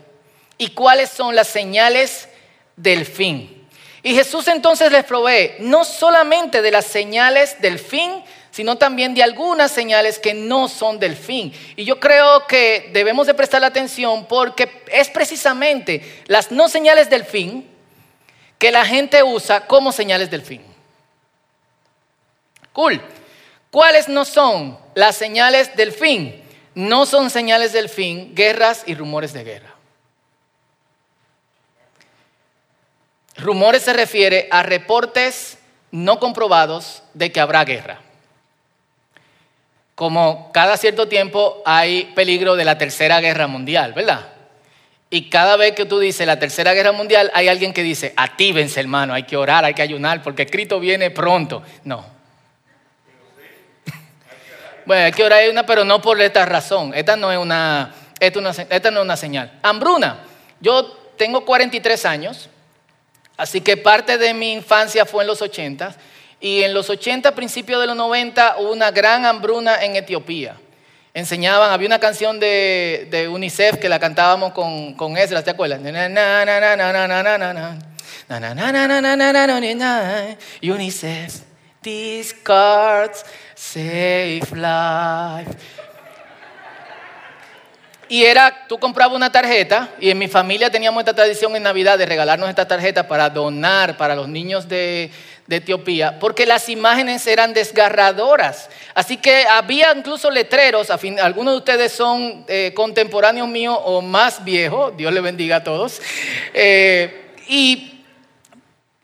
¿Y 0.58 0.68
cuáles 0.68 1.10
son 1.10 1.34
las 1.34 1.48
señales 1.48 2.28
del 2.76 3.04
fin? 3.04 3.66
Y 4.02 4.14
Jesús 4.14 4.46
entonces 4.48 4.92
les 4.92 5.04
provee 5.04 5.54
no 5.58 5.84
solamente 5.84 6.62
de 6.62 6.70
las 6.70 6.86
señales 6.86 7.60
del 7.60 7.78
fin, 7.78 8.22
sino 8.52 8.76
también 8.76 9.14
de 9.14 9.22
algunas 9.22 9.70
señales 9.70 10.18
que 10.18 10.32
no 10.32 10.68
son 10.68 10.98
del 10.98 11.14
fin. 11.14 11.52
Y 11.76 11.84
yo 11.84 12.00
creo 12.00 12.46
que 12.46 12.88
debemos 12.92 13.26
de 13.26 13.34
prestar 13.34 13.62
atención 13.64 14.26
porque 14.26 14.82
es 14.90 15.10
precisamente 15.10 16.22
las 16.26 16.50
no 16.50 16.68
señales 16.68 17.10
del 17.10 17.24
fin 17.24 17.68
que 18.58 18.72
la 18.72 18.86
gente 18.86 19.22
usa 19.22 19.66
como 19.66 19.92
señales 19.92 20.30
del 20.30 20.40
fin. 20.40 20.62
Cool. 22.72 23.02
¿Cuáles 23.70 24.08
no 24.08 24.24
son 24.24 24.78
las 24.94 25.16
señales 25.16 25.76
del 25.76 25.92
fin? 25.92 26.42
No 26.74 27.04
son 27.04 27.28
señales 27.28 27.72
del 27.74 27.88
fin 27.88 28.34
guerras 28.34 28.84
y 28.86 28.94
rumores 28.94 29.34
de 29.34 29.44
guerra. 29.44 29.75
Rumores 33.38 33.82
se 33.82 33.92
refiere 33.92 34.48
a 34.50 34.62
reportes 34.62 35.58
no 35.90 36.18
comprobados 36.18 37.02
de 37.14 37.32
que 37.32 37.40
habrá 37.40 37.64
guerra 37.64 38.00
como 39.96 40.52
cada 40.52 40.76
cierto 40.76 41.08
tiempo 41.08 41.62
hay 41.64 42.12
peligro 42.14 42.54
de 42.54 42.66
la 42.66 42.76
tercera 42.76 43.18
guerra 43.20 43.46
mundial, 43.46 43.94
¿verdad? 43.94 44.28
Y 45.08 45.30
cada 45.30 45.56
vez 45.56 45.72
que 45.72 45.86
tú 45.86 45.98
dices 45.98 46.26
la 46.26 46.38
tercera 46.38 46.74
guerra 46.74 46.92
mundial, 46.92 47.30
hay 47.32 47.48
alguien 47.48 47.72
que 47.72 47.82
dice, 47.82 48.12
actívense 48.14 48.78
hermano, 48.78 49.14
hay 49.14 49.22
que 49.22 49.38
orar, 49.38 49.64
hay 49.64 49.72
que 49.72 49.80
ayunar, 49.80 50.22
porque 50.22 50.46
Cristo 50.46 50.78
viene 50.78 51.10
pronto. 51.10 51.62
No. 51.84 52.04
bueno, 54.84 55.06
hay 55.06 55.12
que 55.12 55.24
orar, 55.24 55.48
una, 55.48 55.64
pero 55.64 55.82
no 55.82 56.02
por 56.02 56.20
esta 56.20 56.44
razón. 56.44 56.92
Esta 56.94 57.16
no 57.16 57.32
es 57.32 57.38
una, 57.38 57.94
esta, 58.20 58.40
no 58.90 59.00
es 59.00 59.04
una 59.04 59.16
señal. 59.16 59.50
Hambruna. 59.62 60.24
Yo 60.60 60.92
tengo 61.16 61.46
43 61.46 62.04
años, 62.04 62.50
así 63.36 63.60
que 63.60 63.76
parte 63.76 64.18
de 64.18 64.34
mi 64.34 64.52
infancia 64.52 65.04
fue 65.06 65.24
en 65.24 65.28
los 65.28 65.42
80 65.42 65.96
y 66.40 66.62
en 66.62 66.74
los 66.74 66.90
80, 66.90 67.34
principios 67.34 67.80
de 67.80 67.86
los 67.86 67.96
90, 67.96 68.56
hubo 68.58 68.72
una 68.72 68.90
gran 68.90 69.24
hambruna 69.24 69.82
en 69.82 69.96
Etiopía. 69.96 70.56
Enseñaban, 71.14 71.72
había 71.72 71.86
una 71.86 71.98
canción 71.98 72.38
de, 72.38 73.28
UNICEF 73.32 73.78
que 73.78 73.88
la 73.88 73.98
cantábamos 73.98 74.52
con, 74.52 74.94
con 74.94 75.16
Ezra, 75.16 75.42
¿te 75.42 75.50
acuerdas? 75.50 75.80
UNICEF, 80.62 81.40
these 81.82 82.34
cards 82.42 83.24
save 83.54 84.42
life. 84.52 85.56
Y 88.08 88.24
era, 88.24 88.66
tú 88.68 88.78
comprabas 88.78 89.16
una 89.16 89.32
tarjeta, 89.32 89.90
y 89.98 90.10
en 90.10 90.18
mi 90.18 90.28
familia 90.28 90.70
teníamos 90.70 91.00
esta 91.00 91.14
tradición 91.14 91.56
en 91.56 91.64
Navidad 91.64 91.98
de 91.98 92.06
regalarnos 92.06 92.48
esta 92.48 92.68
tarjeta 92.68 93.08
para 93.08 93.30
donar 93.30 93.96
para 93.96 94.14
los 94.14 94.28
niños 94.28 94.68
de, 94.68 95.10
Etiopía, 95.48 96.18
porque 96.18 96.44
las 96.44 96.68
imágenes 96.68 97.24
eran 97.26 97.54
desgarradoras. 97.54 98.68
Así 98.94 99.16
que 99.16 99.46
había 99.46 99.92
incluso 99.96 100.28
letreros, 100.28 100.90
algunos 100.90 101.54
de 101.54 101.58
ustedes 101.58 101.92
son 101.92 102.44
eh, 102.48 102.72
contemporáneos 102.74 103.46
míos 103.46 103.78
o 103.84 104.02
más 104.02 104.44
viejos, 104.44 104.96
Dios 104.96 105.12
le 105.12 105.20
bendiga 105.20 105.56
a 105.56 105.64
todos, 105.64 106.02
eh, 106.52 107.32
y 107.46 108.02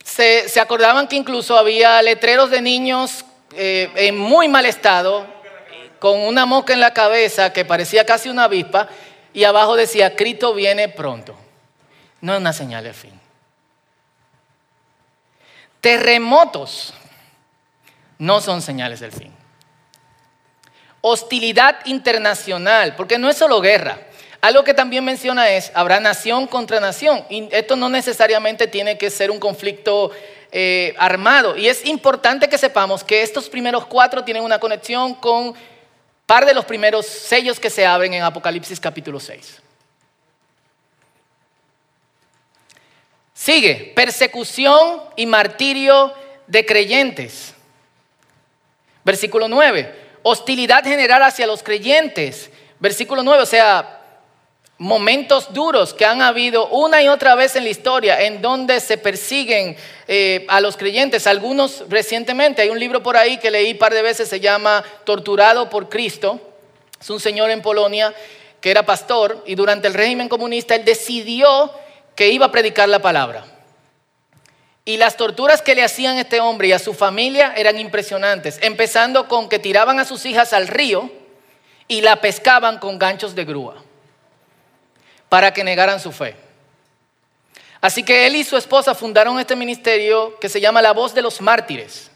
se, 0.04 0.61
acordaban 0.61 1.06
que 1.06 1.16
incluso 1.16 1.56
había 1.56 2.02
letreros 2.02 2.50
de 2.50 2.61
niños 2.61 3.25
eh, 3.56 3.88
en 3.94 4.18
muy 4.18 4.49
mal 4.49 4.66
estado, 4.66 5.26
con 6.02 6.18
una 6.18 6.47
mosca 6.47 6.73
en 6.73 6.80
la 6.80 6.92
cabeza 6.92 7.52
que 7.52 7.64
parecía 7.64 8.04
casi 8.04 8.28
una 8.28 8.42
avispa, 8.42 8.88
y 9.32 9.44
abajo 9.44 9.76
decía, 9.76 10.16
Cristo 10.16 10.52
viene 10.52 10.88
pronto. 10.88 11.37
No 12.21 12.35
es 12.35 12.40
una 12.40 12.52
señal 12.52 12.82
de 12.82 12.92
fin. 12.92 13.12
Terremotos 15.80 16.92
no 18.18 18.40
son 18.40 18.62
señales 18.62 18.99
del 18.99 19.12
fin. 19.12 19.32
Hostilidad 21.02 21.76
internacional, 21.85 22.97
porque 22.97 23.16
no 23.16 23.30
es 23.30 23.37
solo 23.37 23.61
guerra. 23.61 24.00
Algo 24.40 24.64
que 24.64 24.75
también 24.75 25.04
menciona 25.04 25.50
es, 25.50 25.71
habrá 25.73 26.00
nación 26.00 26.49
contra 26.49 26.80
nación. 26.80 27.25
Y 27.30 27.49
esto 27.52 27.76
no 27.76 27.88
necesariamente 27.88 28.66
tiene 28.66 28.99
que 28.99 29.09
ser 29.09 29.30
un 29.30 29.38
conflicto 29.38 30.11
eh, 30.50 30.97
armado. 30.99 31.56
Y 31.56 31.68
es 31.68 31.87
importante 31.87 32.49
que 32.49 32.59
sepamos 32.59 33.04
que 33.04 33.23
estos 33.23 33.49
primeros 33.49 33.87
cuatro 33.87 34.25
tienen 34.25 34.42
una 34.42 34.59
conexión 34.59 35.14
con 35.14 35.54
par 36.32 36.46
de 36.46 36.54
los 36.54 36.64
primeros 36.64 37.04
sellos 37.04 37.60
que 37.60 37.68
se 37.68 37.84
abren 37.84 38.14
en 38.14 38.22
Apocalipsis 38.22 38.80
capítulo 38.80 39.20
6. 39.20 39.60
Sigue, 43.34 43.92
persecución 43.94 45.02
y 45.14 45.26
martirio 45.26 46.14
de 46.46 46.64
creyentes. 46.64 47.52
Versículo 49.04 49.46
9, 49.46 49.94
hostilidad 50.22 50.82
general 50.82 51.22
hacia 51.22 51.46
los 51.46 51.62
creyentes. 51.62 52.50
Versículo 52.80 53.22
9, 53.22 53.42
o 53.42 53.46
sea, 53.46 54.00
momentos 54.82 55.52
duros 55.52 55.94
que 55.94 56.04
han 56.04 56.22
habido 56.22 56.66
una 56.66 57.00
y 57.02 57.08
otra 57.08 57.36
vez 57.36 57.54
en 57.54 57.62
la 57.62 57.70
historia 57.70 58.20
en 58.22 58.42
donde 58.42 58.80
se 58.80 58.98
persiguen 58.98 59.76
eh, 60.08 60.44
a 60.48 60.60
los 60.60 60.76
creyentes. 60.76 61.28
Algunos 61.28 61.84
recientemente, 61.88 62.62
hay 62.62 62.68
un 62.68 62.80
libro 62.80 63.00
por 63.00 63.16
ahí 63.16 63.36
que 63.38 63.52
leí 63.52 63.72
un 63.72 63.78
par 63.78 63.94
de 63.94 64.02
veces, 64.02 64.28
se 64.28 64.40
llama 64.40 64.82
Torturado 65.04 65.70
por 65.70 65.88
Cristo. 65.88 66.40
Es 67.00 67.08
un 67.10 67.20
señor 67.20 67.50
en 67.50 67.62
Polonia 67.62 68.12
que 68.60 68.72
era 68.72 68.84
pastor 68.84 69.44
y 69.46 69.54
durante 69.54 69.86
el 69.86 69.94
régimen 69.94 70.28
comunista 70.28 70.74
él 70.74 70.84
decidió 70.84 71.70
que 72.16 72.30
iba 72.30 72.46
a 72.46 72.52
predicar 72.52 72.88
la 72.88 73.00
palabra. 73.00 73.44
Y 74.84 74.96
las 74.96 75.16
torturas 75.16 75.62
que 75.62 75.76
le 75.76 75.84
hacían 75.84 76.16
a 76.16 76.22
este 76.22 76.40
hombre 76.40 76.66
y 76.66 76.72
a 76.72 76.80
su 76.80 76.92
familia 76.92 77.54
eran 77.56 77.78
impresionantes, 77.78 78.58
empezando 78.62 79.28
con 79.28 79.48
que 79.48 79.60
tiraban 79.60 80.00
a 80.00 80.04
sus 80.04 80.26
hijas 80.26 80.52
al 80.52 80.66
río 80.66 81.08
y 81.86 82.00
la 82.00 82.16
pescaban 82.20 82.78
con 82.78 82.98
ganchos 82.98 83.36
de 83.36 83.44
grúa 83.44 83.76
para 85.32 85.50
que 85.50 85.64
negaran 85.64 85.98
su 85.98 86.12
fe. 86.12 86.36
Así 87.80 88.02
que 88.02 88.26
él 88.26 88.36
y 88.36 88.44
su 88.44 88.54
esposa 88.54 88.94
fundaron 88.94 89.40
este 89.40 89.56
ministerio 89.56 90.38
que 90.38 90.50
se 90.50 90.60
llama 90.60 90.82
La 90.82 90.92
Voz 90.92 91.14
de 91.14 91.22
los 91.22 91.40
Mártires, 91.40 92.10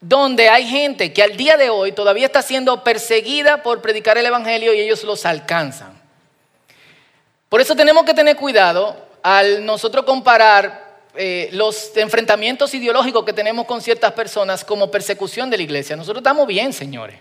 donde 0.00 0.48
hay 0.48 0.66
gente 0.66 1.12
que 1.12 1.22
al 1.22 1.36
día 1.36 1.56
de 1.56 1.70
hoy 1.70 1.92
todavía 1.92 2.26
está 2.26 2.42
siendo 2.42 2.82
perseguida 2.82 3.62
por 3.62 3.80
predicar 3.80 4.18
el 4.18 4.26
Evangelio 4.26 4.74
y 4.74 4.80
ellos 4.80 5.04
los 5.04 5.24
alcanzan. 5.24 5.92
Por 7.48 7.60
eso 7.60 7.76
tenemos 7.76 8.02
que 8.02 8.14
tener 8.14 8.34
cuidado 8.34 8.96
al 9.22 9.64
nosotros 9.64 10.04
comparar 10.04 11.04
eh, 11.14 11.50
los 11.52 11.96
enfrentamientos 11.96 12.74
ideológicos 12.74 13.24
que 13.24 13.32
tenemos 13.32 13.64
con 13.64 13.80
ciertas 13.80 14.10
personas 14.10 14.64
como 14.64 14.90
persecución 14.90 15.50
de 15.50 15.56
la 15.58 15.62
iglesia. 15.62 15.94
Nosotros 15.94 16.22
estamos 16.22 16.48
bien, 16.48 16.72
señores. 16.72 17.16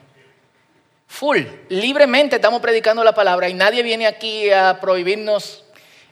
Full, 1.12 1.42
libremente 1.68 2.38
estamos 2.38 2.62
predicando 2.62 3.04
la 3.04 3.14
palabra 3.14 3.50
y 3.50 3.54
nadie 3.54 3.84
viene 3.84 4.08
aquí 4.08 4.50
a 4.50 4.80
prohibirnos 4.80 5.66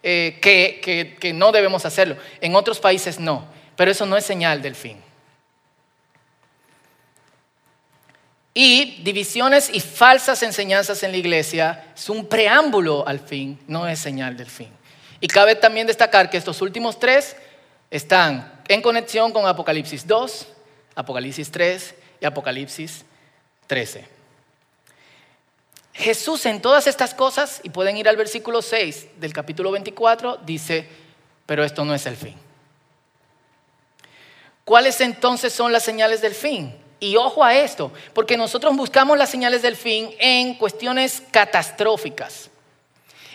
eh, 0.03 0.37
que, 0.41 1.15
que 1.17 1.31
no 1.31 1.53
debemos 1.53 1.85
hacerlo. 1.85 2.17
En 2.41 2.53
otros 2.53 2.81
países 2.81 3.17
no, 3.17 3.47
pero 3.77 3.91
eso 3.91 4.05
no 4.05 4.17
es 4.17 4.25
señal 4.25 4.61
del 4.61 4.75
fin. 4.75 5.01
Y 8.53 9.01
divisiones 9.01 9.69
y 9.73 9.79
falsas 9.79 10.43
enseñanzas 10.43 11.01
en 11.03 11.11
la 11.11 11.17
iglesia 11.17 11.93
es 11.95 12.09
un 12.09 12.25
preámbulo 12.25 13.07
al 13.07 13.21
fin, 13.21 13.57
no 13.67 13.87
es 13.87 13.99
señal 13.99 14.35
del 14.35 14.49
fin. 14.49 14.69
Y 15.21 15.27
cabe 15.29 15.55
también 15.55 15.87
destacar 15.87 16.29
que 16.29 16.35
estos 16.35 16.61
últimos 16.61 16.99
tres 16.99 17.37
están 17.89 18.61
en 18.67 18.81
conexión 18.81 19.31
con 19.31 19.47
Apocalipsis 19.47 20.05
2, 20.05 20.47
Apocalipsis 20.95 21.49
3 21.49 21.95
y 22.19 22.25
Apocalipsis 22.25 23.05
13. 23.65 24.18
Jesús 25.99 26.45
en 26.45 26.61
todas 26.61 26.87
estas 26.87 27.13
cosas, 27.13 27.59
y 27.61 27.69
pueden 27.69 27.97
ir 27.97 28.07
al 28.07 28.15
versículo 28.15 28.61
6 28.61 29.19
del 29.19 29.33
capítulo 29.33 29.69
24, 29.71 30.37
dice, 30.45 30.87
pero 31.45 31.63
esto 31.63 31.83
no 31.83 31.93
es 31.93 32.05
el 32.05 32.15
fin. 32.15 32.35
¿Cuáles 34.63 35.01
entonces 35.01 35.51
son 35.51 35.73
las 35.73 35.83
señales 35.83 36.21
del 36.21 36.33
fin? 36.33 36.73
Y 37.01 37.17
ojo 37.17 37.43
a 37.43 37.53
esto, 37.53 37.91
porque 38.13 38.37
nosotros 38.37 38.75
buscamos 38.77 39.17
las 39.17 39.29
señales 39.29 39.61
del 39.61 39.75
fin 39.75 40.11
en 40.19 40.55
cuestiones 40.55 41.21
catastróficas. 41.31 42.49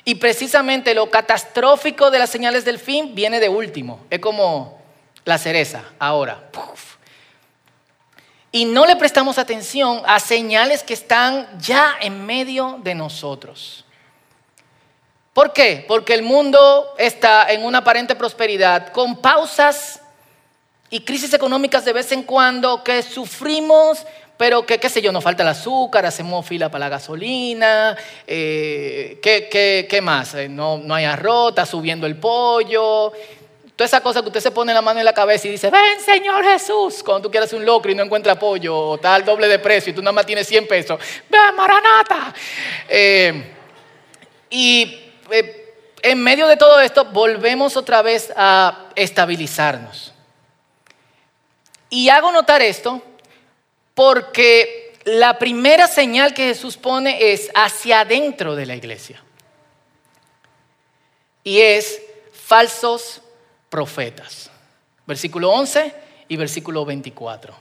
Y 0.06 0.14
precisamente 0.14 0.94
lo 0.94 1.10
catastrófico 1.10 2.10
de 2.10 2.18
las 2.18 2.30
señales 2.30 2.64
del 2.64 2.78
fin 2.78 3.14
viene 3.14 3.40
de 3.40 3.48
último. 3.50 4.06
Es 4.08 4.20
como 4.20 4.80
la 5.26 5.36
cereza, 5.36 5.84
ahora. 5.98 6.50
Y 8.54 8.66
no 8.66 8.86
le 8.86 8.94
prestamos 8.94 9.36
atención 9.38 10.02
a 10.06 10.20
señales 10.20 10.84
que 10.84 10.94
están 10.94 11.48
ya 11.58 11.96
en 12.00 12.24
medio 12.24 12.78
de 12.84 12.94
nosotros. 12.94 13.84
¿Por 15.32 15.52
qué? 15.52 15.84
Porque 15.88 16.14
el 16.14 16.22
mundo 16.22 16.94
está 16.96 17.50
en 17.50 17.64
una 17.64 17.78
aparente 17.78 18.14
prosperidad, 18.14 18.92
con 18.92 19.16
pausas 19.16 20.00
y 20.88 21.00
crisis 21.00 21.34
económicas 21.34 21.84
de 21.84 21.94
vez 21.94 22.12
en 22.12 22.22
cuando 22.22 22.84
que 22.84 23.02
sufrimos, 23.02 24.06
pero 24.36 24.64
que, 24.64 24.78
qué 24.78 24.88
sé 24.88 25.02
yo, 25.02 25.10
nos 25.10 25.24
falta 25.24 25.42
el 25.42 25.48
azúcar, 25.48 26.06
hacemos 26.06 26.46
fila 26.46 26.68
para 26.68 26.84
la 26.84 26.90
gasolina, 26.90 27.96
eh, 28.24 29.18
¿qué, 29.20 30.00
más? 30.00 30.32
Eh, 30.34 30.48
no, 30.48 30.78
no 30.78 30.94
hay 30.94 31.06
arroz, 31.06 31.48
está 31.48 31.66
subiendo 31.66 32.06
el 32.06 32.18
pollo, 32.18 33.12
Toda 33.76 33.86
esa 33.86 34.00
cosa 34.00 34.22
que 34.22 34.28
usted 34.28 34.40
se 34.40 34.52
pone 34.52 34.72
la 34.72 34.82
mano 34.82 35.00
en 35.00 35.04
la 35.04 35.12
cabeza 35.12 35.48
y 35.48 35.50
dice, 35.50 35.68
ven 35.68 36.00
Señor 36.00 36.44
Jesús, 36.44 37.02
cuando 37.02 37.22
tú 37.22 37.30
quieres 37.30 37.52
un 37.52 37.64
locro 37.64 37.90
y 37.90 37.94
no 37.94 38.04
encuentra 38.04 38.34
apoyo, 38.34 38.76
o 38.76 38.94
está 38.94 39.16
al 39.16 39.24
doble 39.24 39.48
de 39.48 39.58
precio 39.58 39.90
y 39.90 39.94
tú 39.94 40.00
nada 40.00 40.12
más 40.12 40.26
tienes 40.26 40.46
100 40.46 40.68
pesos, 40.68 41.00
ven 41.28 41.56
Maranata. 41.56 42.32
Eh, 42.88 43.52
y 44.48 45.00
eh, 45.30 45.74
en 46.02 46.22
medio 46.22 46.46
de 46.46 46.56
todo 46.56 46.80
esto 46.80 47.06
volvemos 47.06 47.76
otra 47.76 48.00
vez 48.02 48.32
a 48.36 48.90
estabilizarnos. 48.94 50.12
Y 51.90 52.08
hago 52.10 52.30
notar 52.30 52.62
esto 52.62 53.02
porque 53.94 54.94
la 55.04 55.38
primera 55.38 55.88
señal 55.88 56.32
que 56.32 56.44
Jesús 56.46 56.76
pone 56.76 57.32
es 57.32 57.50
hacia 57.54 58.00
adentro 58.00 58.54
de 58.54 58.66
la 58.66 58.76
iglesia. 58.76 59.22
Y 61.42 61.60
es 61.60 62.00
falsos 62.32 63.20
profetas. 63.74 64.52
Versículo 65.04 65.50
11 65.50 65.92
y 66.28 66.36
versículo 66.36 66.84
24. 66.84 67.52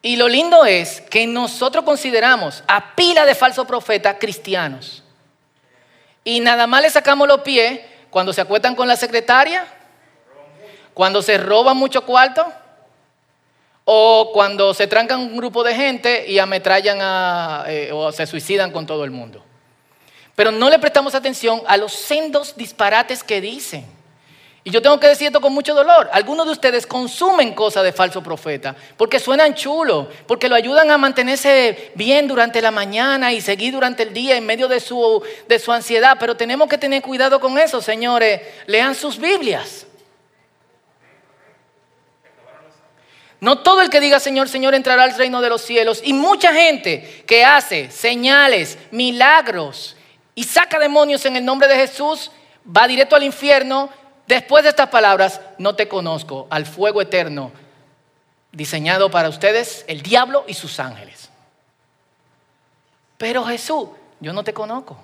Y 0.00 0.16
lo 0.16 0.28
lindo 0.28 0.64
es 0.64 1.02
que 1.02 1.26
nosotros 1.26 1.84
consideramos 1.84 2.64
a 2.66 2.96
pila 2.96 3.26
de 3.26 3.34
falsos 3.34 3.66
profetas 3.66 4.16
cristianos. 4.18 5.02
Y 6.24 6.40
nada 6.40 6.66
más 6.66 6.80
le 6.80 6.88
sacamos 6.88 7.28
los 7.28 7.42
pies 7.42 7.80
cuando 8.08 8.32
se 8.32 8.40
acuestan 8.40 8.74
con 8.74 8.88
la 8.88 8.96
secretaria, 8.96 9.66
cuando 10.94 11.20
se 11.20 11.36
roban 11.36 11.76
mucho 11.76 12.06
cuarto, 12.06 12.50
o 13.84 14.30
cuando 14.32 14.72
se 14.72 14.86
trancan 14.86 15.20
un 15.20 15.36
grupo 15.36 15.62
de 15.64 15.74
gente 15.74 16.24
y 16.26 16.38
ametrallan 16.38 17.66
eh, 17.66 17.90
o 17.92 18.10
se 18.10 18.26
suicidan 18.26 18.70
con 18.70 18.86
todo 18.86 19.04
el 19.04 19.10
mundo. 19.10 19.44
Pero 20.34 20.50
no 20.50 20.70
le 20.70 20.78
prestamos 20.78 21.14
atención 21.14 21.62
a 21.66 21.76
los 21.76 21.92
sendos 21.92 22.56
disparates 22.56 23.22
que 23.22 23.40
dicen. 23.40 23.86
Y 24.64 24.70
yo 24.70 24.80
tengo 24.80 25.00
que 25.00 25.08
decir 25.08 25.26
esto 25.26 25.40
con 25.40 25.52
mucho 25.52 25.74
dolor. 25.74 26.08
Algunos 26.12 26.46
de 26.46 26.52
ustedes 26.52 26.86
consumen 26.86 27.52
cosas 27.52 27.82
de 27.82 27.92
falso 27.92 28.22
profeta 28.22 28.76
porque 28.96 29.18
suenan 29.18 29.54
chulo, 29.54 30.08
porque 30.26 30.48
lo 30.48 30.54
ayudan 30.54 30.90
a 30.90 30.98
mantenerse 30.98 31.90
bien 31.96 32.28
durante 32.28 32.62
la 32.62 32.70
mañana 32.70 33.32
y 33.32 33.40
seguir 33.40 33.74
durante 33.74 34.04
el 34.04 34.14
día 34.14 34.36
en 34.36 34.46
medio 34.46 34.68
de 34.68 34.78
su, 34.78 35.20
de 35.48 35.58
su 35.58 35.72
ansiedad. 35.72 36.16
Pero 36.18 36.36
tenemos 36.36 36.68
que 36.68 36.78
tener 36.78 37.02
cuidado 37.02 37.40
con 37.40 37.58
eso, 37.58 37.82
señores. 37.82 38.40
Lean 38.66 38.94
sus 38.94 39.18
Biblias. 39.18 39.86
No 43.40 43.58
todo 43.58 43.82
el 43.82 43.90
que 43.90 43.98
diga 43.98 44.20
Señor, 44.20 44.48
Señor 44.48 44.72
entrará 44.76 45.02
al 45.02 45.16
reino 45.16 45.40
de 45.40 45.48
los 45.48 45.62
cielos. 45.62 46.00
Y 46.04 46.12
mucha 46.12 46.54
gente 46.54 47.24
que 47.26 47.44
hace 47.44 47.90
señales, 47.90 48.78
milagros 48.92 49.96
y 50.34 50.44
saca 50.44 50.78
demonios 50.78 51.24
en 51.26 51.36
el 51.36 51.44
nombre 51.44 51.68
de 51.68 51.76
Jesús, 51.76 52.30
va 52.64 52.86
directo 52.86 53.16
al 53.16 53.22
infierno. 53.22 53.90
Después 54.26 54.64
de 54.64 54.70
estas 54.70 54.88
palabras, 54.88 55.40
no 55.58 55.74
te 55.74 55.88
conozco, 55.88 56.46
al 56.50 56.64
fuego 56.66 57.02
eterno 57.02 57.52
diseñado 58.52 59.10
para 59.10 59.28
ustedes, 59.28 59.84
el 59.88 60.02
diablo 60.02 60.44
y 60.46 60.54
sus 60.54 60.78
ángeles. 60.78 61.30
Pero 63.18 63.44
Jesús, 63.44 63.88
yo 64.20 64.32
no 64.32 64.44
te 64.44 64.52
conozco. 64.52 64.96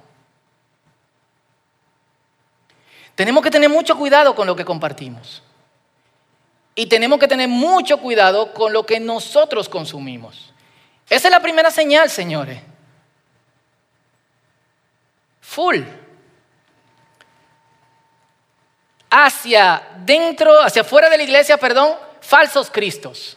Tenemos 3.14 3.42
que 3.42 3.50
tener 3.50 3.68
mucho 3.68 3.96
cuidado 3.96 4.34
con 4.34 4.46
lo 4.46 4.54
que 4.54 4.64
compartimos. 4.64 5.42
Y 6.74 6.86
tenemos 6.86 7.18
que 7.18 7.26
tener 7.26 7.48
mucho 7.48 7.98
cuidado 7.98 8.52
con 8.52 8.72
lo 8.72 8.86
que 8.86 9.00
nosotros 9.00 9.68
consumimos. 9.68 10.52
Esa 11.08 11.28
es 11.28 11.32
la 11.32 11.40
primera 11.40 11.70
señal, 11.70 12.10
señores 12.10 12.60
full. 15.48 15.80
Hacia 19.10 19.82
dentro, 20.04 20.60
hacia 20.60 20.82
afuera 20.82 21.08
de 21.08 21.16
la 21.16 21.22
iglesia, 21.22 21.56
perdón, 21.56 21.94
falsos 22.20 22.70
cristos. 22.70 23.36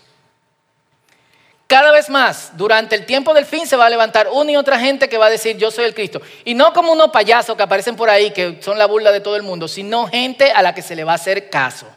Cada 1.67 1.93
vez 1.93 2.10
más, 2.10 2.52
durante 2.58 2.97
el 2.97 3.06
tiempo 3.06 3.34
del 3.34 3.45
fin 3.45 3.65
se 3.65 3.78
va 3.78 3.86
a 3.86 3.89
levantar 3.89 4.28
una 4.30 4.52
y 4.52 4.58
otra 4.58 4.78
gente 4.78 5.08
que 5.08 5.17
va 5.17 5.28
a 5.28 5.30
decir 5.30 5.56
yo 5.56 5.71
soy 5.71 5.86
el 5.86 5.95
Cristo. 5.95 6.21
Y 6.43 6.54
no 6.54 6.74
como 6.74 6.91
unos 6.91 7.12
payasos 7.12 7.56
que 7.56 7.63
aparecen 7.63 7.95
por 7.95 8.10
ahí, 8.10 8.32
que 8.32 8.62
son 8.62 8.78
la 8.78 8.88
burla 8.88 9.13
de 9.13 9.21
todo 9.21 9.38
el 9.38 9.43
mundo, 9.43 9.69
sino 9.69 10.08
gente 10.08 10.52
a 10.52 10.62
la 10.62 10.76
que 10.76 10.82
se 10.82 10.97
le 10.97 11.06
va 11.06 11.13
a 11.13 11.15
hacer 11.15 11.50
caso. 11.50 11.88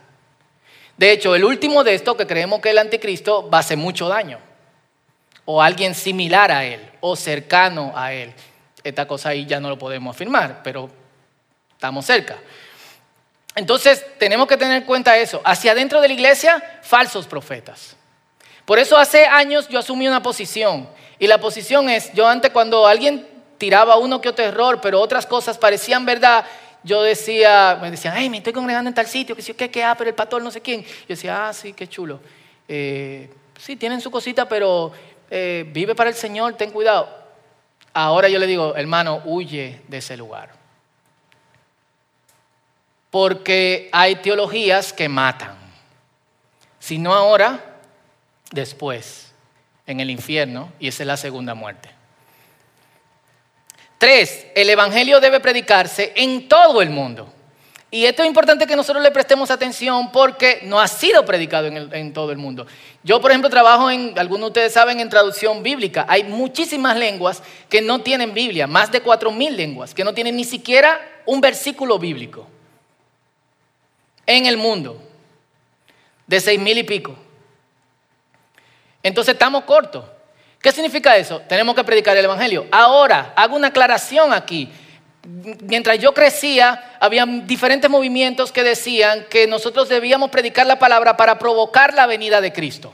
De 0.97 1.11
hecho, 1.11 1.35
el 1.35 1.45
último 1.45 1.83
de 1.83 1.95
estos 1.95 2.15
que 2.15 2.29
creemos 2.29 2.61
que 2.61 2.69
es 2.69 2.73
el 2.73 2.79
anticristo 2.79 3.51
va 3.51 3.59
a 3.59 3.61
hacer 3.63 3.77
mucho 3.77 4.07
daño. 4.07 4.39
O 5.45 5.61
alguien 5.61 5.97
similar 5.97 6.53
a 6.53 6.65
él, 6.65 6.89
o 7.01 7.17
cercano 7.17 7.93
a 7.97 8.13
él 8.13 8.33
esta 8.85 9.07
cosa 9.09 9.31
ahí 9.31 9.47
ya 9.47 9.59
no 9.59 9.71
lo 9.71 9.79
podemos 9.79 10.15
afirmar, 10.15 10.63
pero 10.63 10.91
estamos 11.73 12.05
cerca. 12.05 12.39
Entonces, 13.57 14.05
tenemos 14.19 14.47
que 14.47 14.57
tener 14.57 14.77
en 14.77 14.85
cuenta 14.85 15.17
eso. 15.17 15.41
Hacia 15.45 15.73
adentro 15.73 16.01
de 16.01 16.09
la 16.09 16.15
iglesia, 16.15 16.81
falsos 16.83 17.27
profetas. 17.27 17.97
Por 18.65 18.79
eso 18.79 18.97
hace 18.97 19.27
años 19.27 19.69
yo 19.69 19.79
asumí 19.79 20.09
una 20.09 20.23
posición. 20.23 20.89
Y 21.19 21.27
la 21.27 21.39
posición 21.39 21.89
es, 21.89 22.13
yo 22.13 22.27
antes 22.27 22.51
cuando 22.51 22.87
alguien 22.87 23.27
tiraba 23.59 23.97
uno 23.97 24.21
que 24.21 24.29
otro 24.29 24.45
error, 24.45 24.81
pero 24.81 25.01
otras 25.01 25.27
cosas 25.27 25.57
parecían 25.57 26.05
verdad, 26.05 26.45
yo 26.83 27.03
decía, 27.03 27.79
me 27.81 27.91
decían, 27.91 28.15
hey, 28.17 28.29
me 28.29 28.39
estoy 28.39 28.53
congregando 28.53 28.89
en 28.89 28.95
tal 28.95 29.07
sitio, 29.07 29.35
que 29.35 29.43
sí, 29.43 29.55
que, 29.55 29.71
que, 29.71 29.83
ah, 29.83 29.95
pero 29.97 30.11
el 30.11 30.17
pastor 30.17 30.43
no 30.43 30.51
sé 30.51 30.61
quién. 30.61 30.83
Yo 30.83 31.09
decía, 31.09 31.49
ah, 31.49 31.53
sí, 31.53 31.73
qué 31.73 31.87
chulo. 31.87 32.21
Eh, 32.69 33.31
sí, 33.59 33.77
tienen 33.77 34.01
su 34.01 34.11
cosita, 34.11 34.49
pero 34.49 34.93
eh, 35.31 35.65
vive 35.69 35.95
para 35.95 36.11
el 36.11 36.17
Señor, 36.17 36.55
ten 36.55 36.71
cuidado. 36.71 37.24
Ahora 37.95 38.29
yo 38.29 38.39
le 38.39 38.47
digo, 38.47 38.75
hermano, 38.77 39.23
huye 39.25 39.81
de 39.89 39.99
ese 39.99 40.17
lugar. 40.17 40.51
Porque 43.11 43.89
hay 43.93 44.17
teologías 44.17 44.93
que 44.93 45.09
matan. 45.09 45.57
Si 46.81 46.99
no 46.99 47.15
ahora, 47.15 47.79
después, 48.51 49.33
en 49.87 50.01
el 50.01 50.11
infierno, 50.11 50.73
y 50.79 50.89
esa 50.89 51.03
es 51.03 51.07
la 51.07 51.17
segunda 51.17 51.55
muerte. 51.55 51.89
Tres, 53.99 54.47
el 54.55 54.69
Evangelio 54.69 55.21
debe 55.21 55.41
predicarse 55.41 56.13
en 56.17 56.49
todo 56.49 56.83
el 56.83 56.91
mundo. 56.91 57.34
Y 57.95 58.07
esto 58.07 58.23
es 58.23 58.27
importante 58.27 58.67
que 58.67 58.75
nosotros 58.75 59.05
le 59.05 59.13
prestemos 59.13 59.53
atención 59.53 60.11
porque 60.11 60.59
no 60.65 60.81
ha 60.81 60.89
sido 60.89 61.25
predicado 61.25 61.69
en, 61.69 62.13
todo 62.13 62.33
el 62.33 62.39
mundo. 62.39 62.67
Yo, 63.05 63.21
por 63.21 63.31
ejemplo, 63.31 63.49
trabajo 63.49 63.89
en, 63.89 64.19
algunos 64.19 64.41
de 64.41 64.49
ustedes 64.49 64.73
saben, 64.73 64.99
en 64.99 65.09
traducción 65.09 65.63
bíblica. 65.63 66.05
Hay 66.09 66.25
muchísimas 66.25 66.97
lenguas 66.97 67.41
que 67.69 67.81
no 67.81 68.01
tienen 68.01 68.35
Biblia, 68.35 68.67
más 68.67 68.91
de 68.91 69.01
cuatro 69.01 69.31
mil 69.31 69.57
lenguas, 69.57 69.95
que 69.95 70.03
no 70.03 70.13
tienen 70.13 70.35
ni 70.35 70.43
siquiera 70.43 71.01
un 71.25 71.41
versículo 71.41 71.97
bíblico 72.01 72.49
en 74.27 74.47
el 74.47 74.57
mundo, 74.57 75.01
de 76.27 76.41
seis 76.41 76.59
mil 76.59 76.77
y 76.77 76.83
pico. 76.83 77.15
Entonces 79.05 79.35
estamos 79.35 79.63
cortos. 79.63 80.05
¿Qué 80.61 80.73
significa 80.73 81.17
eso? 81.17 81.43
Tenemos 81.43 81.77
que 81.77 81.85
predicar 81.85 82.17
el 82.17 82.25
Evangelio. 82.25 82.67
Ahora, 82.73 83.35
hago 83.37 83.55
una 83.55 83.69
aclaración 83.69 84.33
aquí 84.33 84.69
mientras 85.25 85.99
yo 85.99 86.13
crecía, 86.15 86.97
había 87.01 87.25
diferentes 87.27 87.91
movimientos 87.91 88.53
que 88.53 88.63
decían 88.63 89.27
que 89.31 89.47
nosotros 89.47 89.89
debíamos 89.89 90.31
predicar 90.31 90.67
la 90.67 90.79
palabra 90.79 91.17
para 91.17 91.39
provocar 91.39 91.95
la 91.95 92.07
venida 92.07 92.41
de 92.41 92.53
Cristo. 92.53 92.93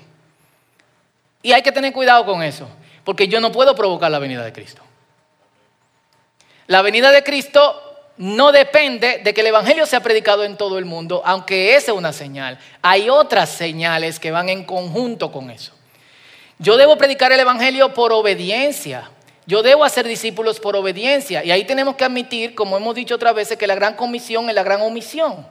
Y 1.43 1.53
hay 1.53 1.63
que 1.63 1.73
tener 1.73 1.93
cuidado 1.93 2.25
con 2.25 2.43
eso, 2.43 2.69
porque 3.05 3.29
yo 3.29 3.41
no 3.41 3.51
puedo 3.51 3.75
provocar 3.75 4.11
la 4.11 4.19
venida 4.19 4.45
de 4.45 4.53
Cristo. 4.53 4.83
La 6.67 6.83
venida 6.83 7.11
de 7.11 7.25
Cristo 7.25 7.83
no 8.17 8.53
depende 8.53 9.23
de 9.25 9.35
que 9.35 9.41
el 9.41 9.47
Evangelio 9.47 9.87
sea 9.87 10.01
predicado 10.01 10.45
en 10.45 10.57
todo 10.57 10.79
el 10.79 10.85
mundo, 10.85 11.23
aunque 11.25 11.75
esa 11.75 11.93
es 11.93 11.97
una 11.97 12.13
señal. 12.13 12.59
Hay 12.83 13.09
otras 13.09 13.49
señales 13.49 14.21
que 14.21 14.31
van 14.31 14.51
en 14.51 14.65
conjunto 14.65 15.33
con 15.33 15.51
eso. 15.51 15.73
Yo 16.59 16.77
debo 16.77 16.99
predicar 16.99 17.33
el 17.33 17.41
Evangelio 17.41 17.95
por 17.95 18.13
obediencia, 18.13 19.11
yo 19.51 19.65
debo 19.65 19.83
hacer 19.83 20.07
discípulos 20.07 20.61
por 20.61 20.77
obediencia. 20.77 21.43
Y 21.43 21.51
ahí 21.51 21.65
tenemos 21.65 21.97
que 21.97 22.05
admitir, 22.05 22.55
como 22.55 22.77
hemos 22.77 22.95
dicho 22.95 23.17
otras 23.17 23.35
veces, 23.35 23.59
que 23.59 23.67
la 23.67 23.75
gran 23.75 23.97
comisión 23.97 24.49
es 24.49 24.55
la 24.55 24.63
gran 24.63 24.81
omisión. 24.81 25.45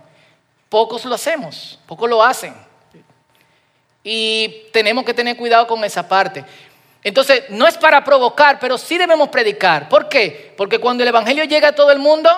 Pocos 0.70 1.04
lo 1.04 1.16
hacemos, 1.16 1.78
pocos 1.86 2.10
lo 2.10 2.24
hacen. 2.24 2.56
Y 4.02 4.68
tenemos 4.72 5.04
que 5.04 5.14
tener 5.14 5.36
cuidado 5.36 5.68
con 5.68 5.84
esa 5.84 6.08
parte. 6.08 6.46
Entonces, 7.04 7.44
no 7.50 7.68
es 7.68 7.76
para 7.76 8.02
provocar, 8.02 8.58
pero 8.58 8.78
sí 8.78 8.98
debemos 8.98 9.28
predicar. 9.28 9.90
¿Por 9.90 10.08
qué? 10.08 10.54
Porque 10.56 10.80
cuando 10.80 11.04
el 11.04 11.10
Evangelio 11.10 11.44
llega 11.44 11.68
a 11.68 11.76
todo 11.76 11.92
el 11.92 12.00
mundo, 12.00 12.30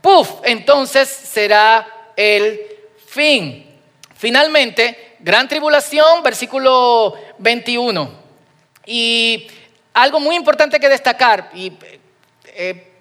¡puf! 0.00 0.30
Entonces 0.44 1.10
será 1.10 1.86
el 2.16 2.58
fin. 3.06 3.66
Finalmente, 4.14 5.16
gran 5.18 5.46
tribulación, 5.46 6.22
versículo 6.22 7.14
21. 7.36 8.10
Y 8.86 9.46
algo 9.96 10.20
muy 10.20 10.36
importante 10.36 10.78
que 10.78 10.88
destacar, 10.88 11.50
y 11.54 11.72
eh, 12.54 12.92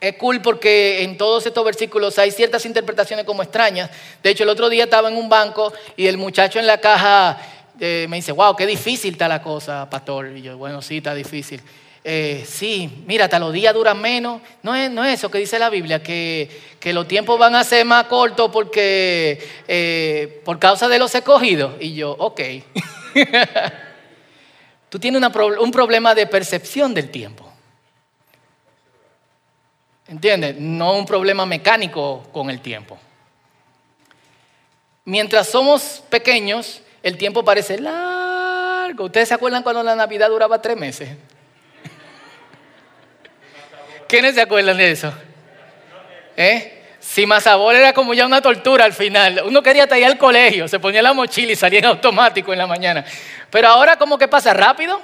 es 0.00 0.16
cool 0.16 0.40
porque 0.40 1.02
en 1.02 1.16
todos 1.16 1.44
estos 1.46 1.64
versículos 1.64 2.18
hay 2.18 2.30
ciertas 2.30 2.64
interpretaciones 2.66 3.24
como 3.24 3.42
extrañas. 3.42 3.90
De 4.22 4.30
hecho, 4.30 4.44
el 4.44 4.50
otro 4.50 4.68
día 4.68 4.84
estaba 4.84 5.08
en 5.08 5.16
un 5.16 5.28
banco 5.28 5.72
y 5.96 6.06
el 6.06 6.16
muchacho 6.16 6.58
en 6.58 6.66
la 6.66 6.78
caja 6.78 7.38
eh, 7.80 8.06
me 8.08 8.16
dice, 8.16 8.32
wow, 8.32 8.54
qué 8.54 8.66
difícil 8.66 9.12
está 9.12 9.26
la 9.26 9.42
cosa, 9.42 9.88
pastor. 9.90 10.36
Y 10.36 10.42
yo, 10.42 10.56
bueno, 10.56 10.80
sí, 10.80 10.98
está 10.98 11.14
difícil. 11.14 11.60
Eh, 12.04 12.44
sí, 12.46 13.02
mira, 13.06 13.24
hasta 13.24 13.38
los 13.38 13.52
días 13.52 13.72
duran 13.74 14.00
menos. 14.00 14.42
No 14.62 14.76
es, 14.76 14.90
no 14.90 15.04
es 15.04 15.14
eso 15.14 15.30
que 15.30 15.38
dice 15.38 15.58
la 15.58 15.70
Biblia, 15.70 16.02
que, 16.02 16.50
que 16.78 16.92
los 16.92 17.08
tiempos 17.08 17.38
van 17.38 17.54
a 17.54 17.64
ser 17.64 17.84
más 17.86 18.04
cortos 18.04 18.50
porque 18.52 19.42
eh, 19.66 20.42
por 20.44 20.58
causa 20.58 20.86
de 20.86 20.98
los 20.98 21.14
escogidos. 21.14 21.72
Y 21.80 21.94
yo, 21.94 22.14
ok. 22.18 22.40
Tú 24.94 25.00
tienes 25.00 25.20
un 25.58 25.72
problema 25.72 26.14
de 26.14 26.24
percepción 26.28 26.94
del 26.94 27.10
tiempo. 27.10 27.52
¿Entiendes? 30.06 30.54
No 30.56 30.96
un 30.96 31.04
problema 31.04 31.44
mecánico 31.44 32.22
con 32.32 32.48
el 32.48 32.60
tiempo. 32.60 32.96
Mientras 35.04 35.48
somos 35.48 36.00
pequeños, 36.08 36.80
el 37.02 37.18
tiempo 37.18 37.44
parece 37.44 37.80
largo. 37.80 39.06
¿Ustedes 39.06 39.26
se 39.26 39.34
acuerdan 39.34 39.64
cuando 39.64 39.82
la 39.82 39.96
Navidad 39.96 40.28
duraba 40.28 40.62
tres 40.62 40.76
meses? 40.76 41.08
¿Quiénes 44.08 44.36
se 44.36 44.42
acuerdan 44.42 44.76
de 44.76 44.92
eso? 44.92 45.12
¿Eh? 46.36 46.73
Si 47.04 47.26
Mazabol 47.26 47.76
era 47.76 47.92
como 47.92 48.14
ya 48.14 48.24
una 48.24 48.40
tortura 48.40 48.86
al 48.86 48.94
final. 48.94 49.42
Uno 49.44 49.62
quería 49.62 49.86
ir 49.94 50.04
al 50.06 50.16
colegio, 50.16 50.66
se 50.66 50.80
ponía 50.80 51.02
la 51.02 51.12
mochila 51.12 51.52
y 51.52 51.56
salía 51.56 51.80
en 51.80 51.84
automático 51.84 52.50
en 52.50 52.58
la 52.58 52.66
mañana. 52.66 53.04
Pero 53.50 53.68
ahora 53.68 53.96
como 53.96 54.16
que 54.16 54.26
pasa 54.26 54.54
rápido. 54.54 55.00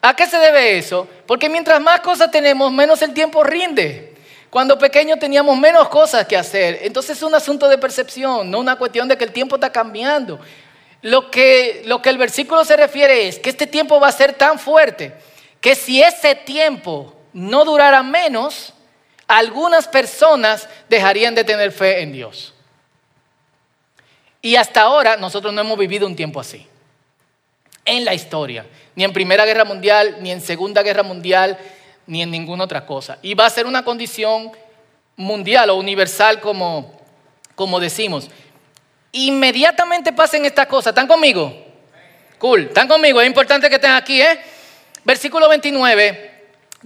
¿A 0.00 0.14
qué 0.14 0.26
se 0.26 0.38
debe 0.38 0.78
eso? 0.78 1.08
Porque 1.26 1.48
mientras 1.48 1.80
más 1.80 2.00
cosas 2.00 2.30
tenemos, 2.30 2.70
menos 2.72 3.02
el 3.02 3.12
tiempo 3.12 3.42
rinde. 3.42 4.14
Cuando 4.50 4.78
pequeños 4.78 5.18
teníamos 5.18 5.58
menos 5.58 5.88
cosas 5.88 6.26
que 6.26 6.36
hacer. 6.36 6.78
Entonces 6.82 7.16
es 7.16 7.22
un 7.24 7.34
asunto 7.34 7.68
de 7.68 7.76
percepción, 7.76 8.48
no 8.48 8.60
una 8.60 8.76
cuestión 8.76 9.08
de 9.08 9.18
que 9.18 9.24
el 9.24 9.32
tiempo 9.32 9.56
está 9.56 9.72
cambiando. 9.72 10.38
Lo 11.02 11.28
que, 11.30 11.82
lo 11.86 12.00
que 12.00 12.10
el 12.10 12.18
versículo 12.18 12.64
se 12.64 12.76
refiere 12.76 13.26
es 13.26 13.40
que 13.40 13.50
este 13.50 13.66
tiempo 13.66 13.98
va 13.98 14.08
a 14.08 14.12
ser 14.12 14.34
tan 14.34 14.60
fuerte 14.60 15.12
que 15.60 15.74
si 15.74 16.00
ese 16.00 16.36
tiempo 16.36 17.16
no 17.32 17.64
durara 17.64 18.04
menos, 18.04 18.72
algunas 19.28 19.88
personas 19.88 20.68
dejarían 20.88 21.34
de 21.34 21.44
tener 21.44 21.72
fe 21.72 22.00
en 22.00 22.12
Dios. 22.12 22.54
Y 24.40 24.56
hasta 24.56 24.82
ahora 24.82 25.16
nosotros 25.16 25.52
no 25.52 25.60
hemos 25.60 25.78
vivido 25.78 26.06
un 26.06 26.14
tiempo 26.14 26.40
así. 26.40 26.66
En 27.84 28.04
la 28.04 28.14
historia. 28.14 28.66
Ni 28.94 29.04
en 29.04 29.12
Primera 29.12 29.44
Guerra 29.44 29.64
Mundial, 29.64 30.18
ni 30.20 30.30
en 30.30 30.40
Segunda 30.40 30.82
Guerra 30.82 31.02
Mundial, 31.02 31.58
ni 32.06 32.22
en 32.22 32.30
ninguna 32.30 32.64
otra 32.64 32.86
cosa. 32.86 33.18
Y 33.22 33.34
va 33.34 33.46
a 33.46 33.50
ser 33.50 33.66
una 33.66 33.84
condición 33.84 34.52
mundial 35.16 35.70
o 35.70 35.76
universal 35.76 36.40
como, 36.40 37.00
como 37.54 37.80
decimos. 37.80 38.28
Inmediatamente 39.12 40.12
pasen 40.12 40.44
estas 40.44 40.66
cosas. 40.66 40.90
¿Están 40.90 41.08
conmigo? 41.08 41.52
Cool. 42.38 42.62
¿Están 42.62 42.86
conmigo? 42.86 43.20
Es 43.20 43.26
importante 43.26 43.68
que 43.68 43.76
estén 43.76 43.92
aquí, 43.92 44.20
¿eh? 44.20 44.40
Versículo 45.04 45.48
29 45.48 46.35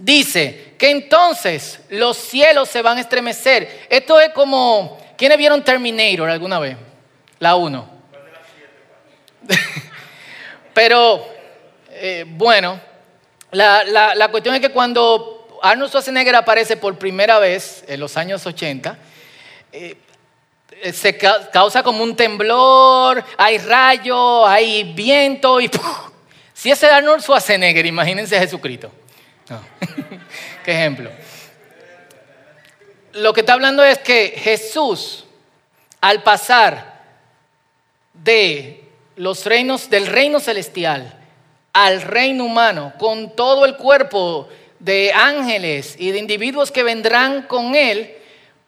dice 0.01 0.73
que 0.77 0.89
entonces 0.89 1.79
los 1.89 2.17
cielos 2.17 2.69
se 2.69 2.81
van 2.81 2.97
a 2.97 3.01
estremecer. 3.01 3.85
Esto 3.89 4.19
es 4.19 4.29
como, 4.29 4.97
¿quiénes 5.17 5.37
vieron 5.37 5.63
Terminator 5.63 6.29
alguna 6.29 6.59
vez? 6.59 6.75
La 7.39 7.55
1. 7.55 7.89
Pero, 10.73 11.25
eh, 11.89 12.25
bueno, 12.27 12.79
la, 13.51 14.27
cuestión 14.31 14.55
es 14.55 14.61
que 14.61 14.69
cuando 14.69 15.59
Arnold 15.61 15.89
Schwarzenegger 15.89 16.35
aparece 16.35 16.77
por 16.77 16.97
primera 16.97 17.39
vez 17.39 17.83
en 17.87 17.99
los 17.99 18.17
años 18.17 18.45
80, 18.45 18.97
eh, 19.73 19.97
se 20.93 21.15
causa 21.17 21.83
como 21.83 22.03
un 22.03 22.15
temblor, 22.15 23.23
hay 23.37 23.57
rayo, 23.59 24.47
hay 24.47 24.83
viento 24.95 25.61
y 25.61 25.69
si 26.53 26.71
ese 26.71 26.87
es 26.87 26.91
Arnold 26.91 27.21
Schwarzenegger, 27.21 27.85
imagínense 27.85 28.37
a 28.37 28.39
Jesucristo. 28.39 28.91
Qué 30.63 30.71
ejemplo. 30.71 31.09
Lo 33.13 33.33
que 33.33 33.41
está 33.41 33.53
hablando 33.53 33.83
es 33.83 33.99
que 33.99 34.33
Jesús, 34.37 35.25
al 35.99 36.23
pasar 36.23 37.01
de 38.13 38.83
los 39.15 39.45
reinos, 39.45 39.89
del 39.89 40.07
reino 40.07 40.39
celestial 40.39 41.17
al 41.73 42.01
reino 42.01 42.45
humano, 42.45 42.93
con 42.97 43.35
todo 43.35 43.65
el 43.65 43.77
cuerpo 43.77 44.49
de 44.79 45.11
ángeles 45.13 45.95
y 45.97 46.11
de 46.11 46.19
individuos 46.19 46.71
que 46.71 46.83
vendrán 46.83 47.43
con 47.43 47.75
él, 47.75 48.15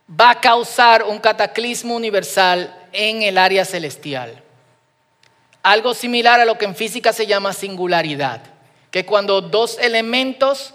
va 0.10 0.32
a 0.32 0.42
causar 0.42 1.04
un 1.04 1.20
cataclismo 1.20 1.96
universal 1.96 2.74
en 2.92 3.24
el 3.24 3.38
área 3.38 3.66
celestial. 3.66 4.42
Algo 5.64 5.94
similar 5.94 6.40
a 6.40 6.46
lo 6.46 6.58
que 6.58 6.66
en 6.66 6.76
física 6.76 7.14
se 7.14 7.26
llama 7.26 7.54
singularidad, 7.54 8.42
que 8.94 9.08
cuando 9.08 9.42
dos 9.42 9.80
elementos 9.80 10.72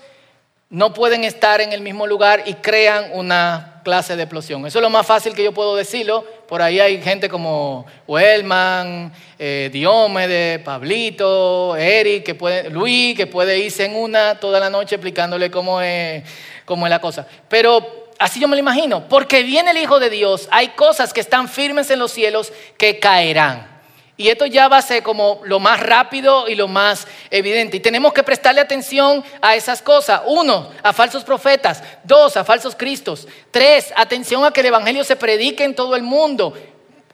no 0.70 0.92
pueden 0.92 1.22
estar 1.22 1.60
en 1.60 1.72
el 1.72 1.80
mismo 1.80 2.04
lugar 2.04 2.42
y 2.46 2.54
crean 2.54 3.12
una 3.12 3.80
clase 3.84 4.16
de 4.16 4.24
explosión. 4.24 4.66
Eso 4.66 4.80
es 4.80 4.82
lo 4.82 4.90
más 4.90 5.06
fácil 5.06 5.34
que 5.34 5.44
yo 5.44 5.54
puedo 5.54 5.76
decirlo. 5.76 6.24
Por 6.48 6.60
ahí 6.60 6.80
hay 6.80 7.00
gente 7.00 7.28
como 7.28 7.86
Wellman, 8.08 9.12
eh, 9.38 10.60
Pablito, 10.64 11.76
Eric, 11.76 12.24
que 12.24 12.34
puede, 12.34 12.70
Luis, 12.70 13.16
que 13.16 13.28
puede 13.28 13.56
irse 13.56 13.84
en 13.84 13.94
una 13.94 14.40
toda 14.40 14.58
la 14.58 14.68
noche 14.68 14.96
explicándole 14.96 15.48
cómo 15.48 15.80
es, 15.80 16.24
cómo 16.64 16.86
es 16.86 16.90
la 16.90 17.00
cosa. 17.00 17.24
Pero 17.48 18.08
así 18.18 18.40
yo 18.40 18.48
me 18.48 18.56
lo 18.56 18.60
imagino. 18.60 19.08
Porque 19.08 19.44
viene 19.44 19.70
el 19.70 19.76
Hijo 19.76 20.00
de 20.00 20.10
Dios, 20.10 20.48
hay 20.50 20.70
cosas 20.70 21.12
que 21.12 21.20
están 21.20 21.48
firmes 21.48 21.88
en 21.92 22.00
los 22.00 22.10
cielos 22.10 22.52
que 22.76 22.98
caerán. 22.98 23.77
Y 24.18 24.30
esto 24.30 24.46
ya 24.46 24.66
va 24.66 24.78
a 24.78 24.82
ser 24.82 25.04
como 25.04 25.40
lo 25.44 25.60
más 25.60 25.78
rápido 25.78 26.48
y 26.48 26.56
lo 26.56 26.66
más 26.66 27.06
evidente. 27.30 27.76
Y 27.76 27.80
tenemos 27.80 28.12
que 28.12 28.24
prestarle 28.24 28.60
atención 28.60 29.24
a 29.40 29.54
esas 29.54 29.80
cosas. 29.80 30.22
Uno, 30.26 30.72
a 30.82 30.92
falsos 30.92 31.22
profetas. 31.22 31.84
Dos, 32.02 32.36
a 32.36 32.44
falsos 32.44 32.74
cristos. 32.74 33.28
Tres, 33.52 33.92
atención 33.94 34.44
a 34.44 34.50
que 34.50 34.58
el 34.58 34.66
Evangelio 34.66 35.04
se 35.04 35.14
predique 35.14 35.62
en 35.62 35.76
todo 35.76 35.94
el 35.94 36.02
mundo. 36.02 36.52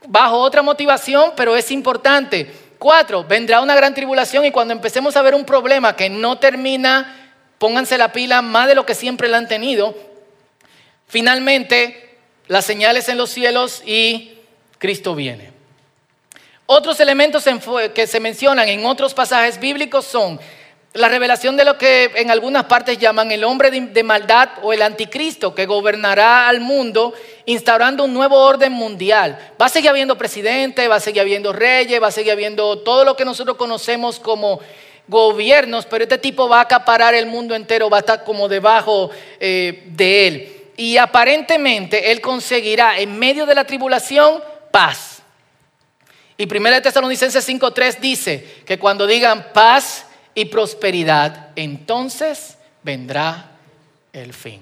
Bajo 0.08 0.38
otra 0.38 0.62
motivación, 0.62 1.32
pero 1.36 1.54
es 1.54 1.70
importante. 1.70 2.50
Cuatro, 2.78 3.22
vendrá 3.22 3.60
una 3.60 3.74
gran 3.74 3.92
tribulación 3.92 4.46
y 4.46 4.50
cuando 4.50 4.72
empecemos 4.72 5.14
a 5.14 5.22
ver 5.22 5.34
un 5.34 5.44
problema 5.44 5.94
que 5.94 6.08
no 6.08 6.38
termina, 6.38 7.34
pónganse 7.58 7.98
la 7.98 8.12
pila 8.12 8.40
más 8.40 8.66
de 8.66 8.74
lo 8.74 8.86
que 8.86 8.94
siempre 8.94 9.28
la 9.28 9.36
han 9.36 9.48
tenido. 9.48 9.94
Finalmente, 11.06 12.16
las 12.46 12.64
señales 12.64 13.10
en 13.10 13.18
los 13.18 13.28
cielos 13.28 13.82
y 13.84 14.38
Cristo 14.78 15.14
viene. 15.14 15.53
Otros 16.66 16.98
elementos 17.00 17.44
que 17.94 18.06
se 18.06 18.20
mencionan 18.20 18.68
en 18.68 18.86
otros 18.86 19.12
pasajes 19.12 19.60
bíblicos 19.60 20.06
son 20.06 20.40
la 20.94 21.08
revelación 21.08 21.56
de 21.56 21.64
lo 21.64 21.76
que 21.76 22.10
en 22.14 22.30
algunas 22.30 22.64
partes 22.64 22.98
llaman 22.98 23.32
el 23.32 23.44
hombre 23.44 23.70
de 23.70 24.02
maldad 24.04 24.48
o 24.62 24.72
el 24.72 24.80
anticristo 24.80 25.54
que 25.54 25.66
gobernará 25.66 26.48
al 26.48 26.60
mundo 26.60 27.12
instaurando 27.46 28.04
un 28.04 28.14
nuevo 28.14 28.36
orden 28.36 28.72
mundial. 28.72 29.36
Va 29.60 29.66
a 29.66 29.68
seguir 29.68 29.90
habiendo 29.90 30.16
presidente, 30.16 30.88
va 30.88 30.96
a 30.96 31.00
seguir 31.00 31.20
habiendo 31.20 31.52
reyes, 31.52 32.00
va 32.00 32.06
a 32.06 32.12
seguir 32.12 32.32
habiendo 32.32 32.78
todo 32.78 33.04
lo 33.04 33.16
que 33.16 33.24
nosotros 33.24 33.56
conocemos 33.56 34.20
como 34.20 34.60
gobiernos, 35.08 35.84
pero 35.84 36.04
este 36.04 36.16
tipo 36.16 36.48
va 36.48 36.60
a 36.60 36.62
acaparar 36.62 37.12
el 37.14 37.26
mundo 37.26 37.54
entero, 37.54 37.90
va 37.90 37.98
a 37.98 38.00
estar 38.00 38.24
como 38.24 38.48
debajo 38.48 39.10
eh, 39.38 39.82
de 39.88 40.26
él. 40.26 40.56
Y 40.76 40.96
aparentemente 40.96 42.12
él 42.12 42.20
conseguirá 42.20 42.98
en 42.98 43.18
medio 43.18 43.44
de 43.46 43.54
la 43.54 43.64
tribulación 43.64 44.42
paz. 44.70 45.13
Y 46.36 46.44
1 46.44 46.82
Tesalonicenses 46.82 47.48
5.3 47.48 47.98
dice 48.00 48.62
que 48.66 48.78
cuando 48.78 49.06
digan 49.06 49.52
paz 49.52 50.06
y 50.34 50.46
prosperidad, 50.46 51.50
entonces 51.54 52.58
vendrá 52.82 53.52
el 54.12 54.32
fin. 54.32 54.60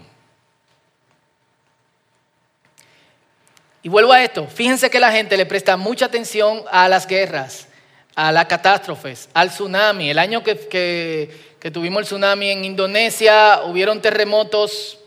Y 3.82 3.88
vuelvo 3.88 4.12
a 4.12 4.22
esto, 4.22 4.46
fíjense 4.46 4.90
que 4.90 5.00
la 5.00 5.10
gente 5.10 5.36
le 5.36 5.46
presta 5.46 5.76
mucha 5.76 6.06
atención 6.06 6.62
a 6.70 6.88
las 6.88 7.06
guerras, 7.06 7.66
a 8.14 8.30
las 8.30 8.44
catástrofes, 8.46 9.28
al 9.32 9.50
tsunami. 9.50 10.10
El 10.10 10.18
año 10.18 10.44
que, 10.44 11.30
que 11.58 11.70
tuvimos 11.70 12.00
el 12.00 12.06
tsunami 12.06 12.50
en 12.50 12.64
Indonesia, 12.64 13.62
hubieron 13.64 14.00
terremotos 14.00 14.98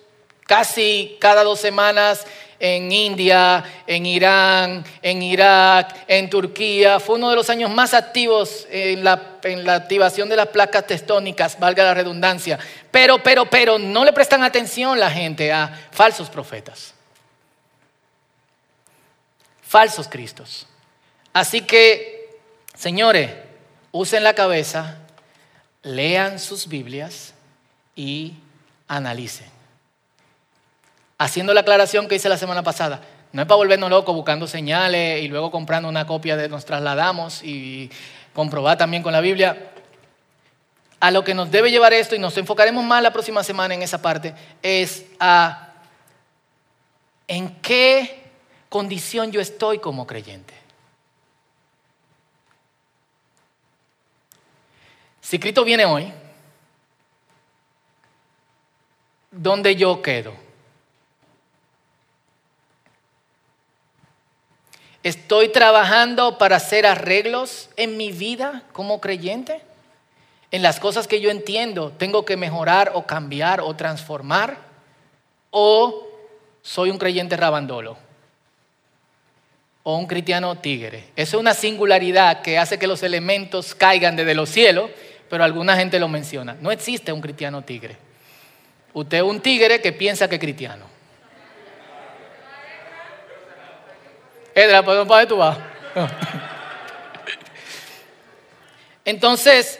casi 0.45 1.17
cada 1.19 1.43
dos 1.43 1.59
semanas 1.59 2.25
en 2.65 2.91
India, 2.91 3.63
en 3.85 4.07
Irán, 4.07 4.83
en 5.03 5.21
Irak, 5.21 6.05
en 6.07 6.29
Turquía. 6.31 6.99
Fue 6.99 7.15
uno 7.15 7.29
de 7.29 7.35
los 7.35 7.49
años 7.51 7.69
más 7.69 7.93
activos 7.93 8.65
en 8.71 9.03
la, 9.03 9.37
activación 9.67 10.29
de 10.29 10.35
las 10.35 10.47
placas 10.47 10.87
tectónicas, 10.87 11.59
valga 11.59 11.83
la 11.83 11.93
redundancia. 11.93 12.57
Pero, 12.89 13.21
pero, 13.21 13.45
pero, 13.45 13.77
no 13.77 14.03
le 14.03 14.13
prestan 14.13 14.43
atención 14.43 14.99
la 14.99 15.11
gente 15.11 15.53
a 15.53 15.87
falsos 15.91 16.29
profetas. 16.29 16.95
Falsos 19.61 20.07
cristos. 20.07 20.65
Así 21.33 21.61
que, 21.61 22.39
señores, 22.73 23.29
usen 23.91 24.23
la 24.23 24.33
cabeza, 24.33 24.97
lean 25.83 26.39
sus 26.39 26.67
Biblias 26.67 27.35
y 27.95 28.33
analicen. 28.87 29.54
Haciendo 31.17 31.53
la 31.53 31.61
aclaración 31.61 32.07
que 32.07 32.15
hice 32.15 32.29
la 32.29 32.37
semana 32.37 32.63
pasada. 32.63 33.01
No 33.31 33.41
es 33.41 33.47
para 33.47 33.57
volvernos 33.57 33.89
locos 33.89 34.15
buscando 34.15 34.47
señales 34.47 35.21
y 35.21 35.27
luego 35.27 35.51
comprando 35.51 35.89
una 35.89 36.07
copia 36.07 36.37
de 36.37 36.47
nos 36.47 36.65
trasladamos 36.65 37.43
y 37.43 37.89
comprobar 38.33 38.77
también 38.77 39.03
con 39.03 39.11
la 39.11 39.21
Biblia. 39.21 39.71
A 40.99 41.11
lo 41.11 41.23
que 41.23 41.33
nos 41.33 41.51
debe 41.51 41.71
llevar 41.71 41.93
esto, 41.93 42.15
y 42.15 42.19
nos 42.19 42.37
enfocaremos 42.37 42.83
más 42.83 43.03
la 43.03 43.11
próxima 43.11 43.43
semana 43.43 43.73
en 43.73 43.81
esa 43.81 44.01
parte, 44.01 44.33
es 44.61 45.05
a 45.19 45.73
en 47.27 47.55
qué 47.61 48.23
condición 48.69 49.31
yo 49.31 49.41
estoy 49.41 49.79
como 49.79 50.07
creyente. 50.07 50.53
Si 55.21 55.39
Cristo 55.39 55.63
viene 55.65 55.85
hoy, 55.85 56.13
¿dónde 59.31 59.75
yo 59.75 60.01
quedo? 60.01 60.44
¿Estoy 65.05 65.49
trabajando 65.49 66.39
para 66.39 66.55
hacer 66.55 66.87
arreglos 66.87 67.69
en 67.77 67.95
mi 67.95 68.11
vida 68.11 68.63
como 68.71 68.99
creyente? 68.99 69.61
En 70.49 70.63
las 70.63 70.79
cosas 70.79 71.07
que 71.07 71.21
yo 71.21 71.29
entiendo, 71.29 71.93
¿tengo 71.95 72.25
que 72.25 72.37
mejorar 72.37 72.93
o 72.95 73.05
cambiar 73.05 73.61
o 73.61 73.75
transformar? 73.75 74.57
¿O 75.51 76.07
soy 76.63 76.89
un 76.89 76.97
creyente 76.97 77.37
rabandolo? 77.37 77.97
¿O 79.83 79.95
un 79.95 80.07
cristiano 80.07 80.57
tigre? 80.57 81.11
Eso 81.15 81.37
es 81.37 81.41
una 81.41 81.53
singularidad 81.53 82.41
que 82.41 82.57
hace 82.57 82.79
que 82.79 82.87
los 82.87 83.03
elementos 83.03 83.75
caigan 83.75 84.15
desde 84.15 84.33
los 84.33 84.49
cielos 84.49 84.89
pero 85.29 85.43
alguna 85.43 85.75
gente 85.75 85.99
lo 85.99 86.07
menciona. 86.07 86.57
No 86.59 86.71
existe 86.71 87.11
un 87.11 87.21
cristiano 87.21 87.61
tigre. 87.61 87.95
Usted 88.93 89.17
es 89.17 89.23
un 89.23 89.41
tigre 89.41 89.81
que 89.81 89.91
piensa 89.91 90.27
que 90.27 90.35
es 90.35 90.41
cristiano. 90.41 90.94
Entonces, 99.05 99.79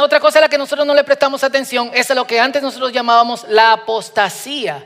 otra 0.00 0.20
cosa 0.20 0.38
a 0.38 0.42
la 0.42 0.48
que 0.48 0.58
nosotros 0.58 0.86
no 0.86 0.94
le 0.94 1.04
prestamos 1.04 1.44
atención 1.44 1.90
es 1.94 2.10
a 2.10 2.14
lo 2.14 2.26
que 2.26 2.40
antes 2.40 2.62
nosotros 2.62 2.92
llamábamos 2.92 3.44
la 3.48 3.72
apostasía, 3.72 4.84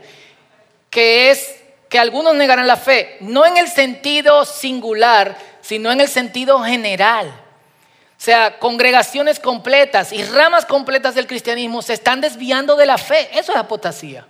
que 0.89 1.31
es 1.31 1.55
que 1.89 1.99
algunos 1.99 2.35
negarán 2.35 2.67
la 2.67 2.77
fe, 2.77 3.17
no 3.21 3.45
en 3.45 3.57
el 3.57 3.69
sentido 3.69 4.45
singular, 4.45 5.37
sino 5.61 5.91
en 5.91 6.01
el 6.01 6.07
sentido 6.07 6.61
general. 6.63 7.27
O 7.27 8.19
sea, 8.19 8.59
congregaciones 8.59 9.39
completas 9.39 10.11
y 10.11 10.23
ramas 10.23 10.65
completas 10.65 11.15
del 11.15 11.27
cristianismo 11.27 11.81
se 11.81 11.93
están 11.93 12.19
desviando 12.19 12.75
de 12.75 12.85
la 12.85 12.97
fe. 12.97 13.29
Eso 13.31 13.51
es 13.51 13.57
apostasía. 13.57 14.25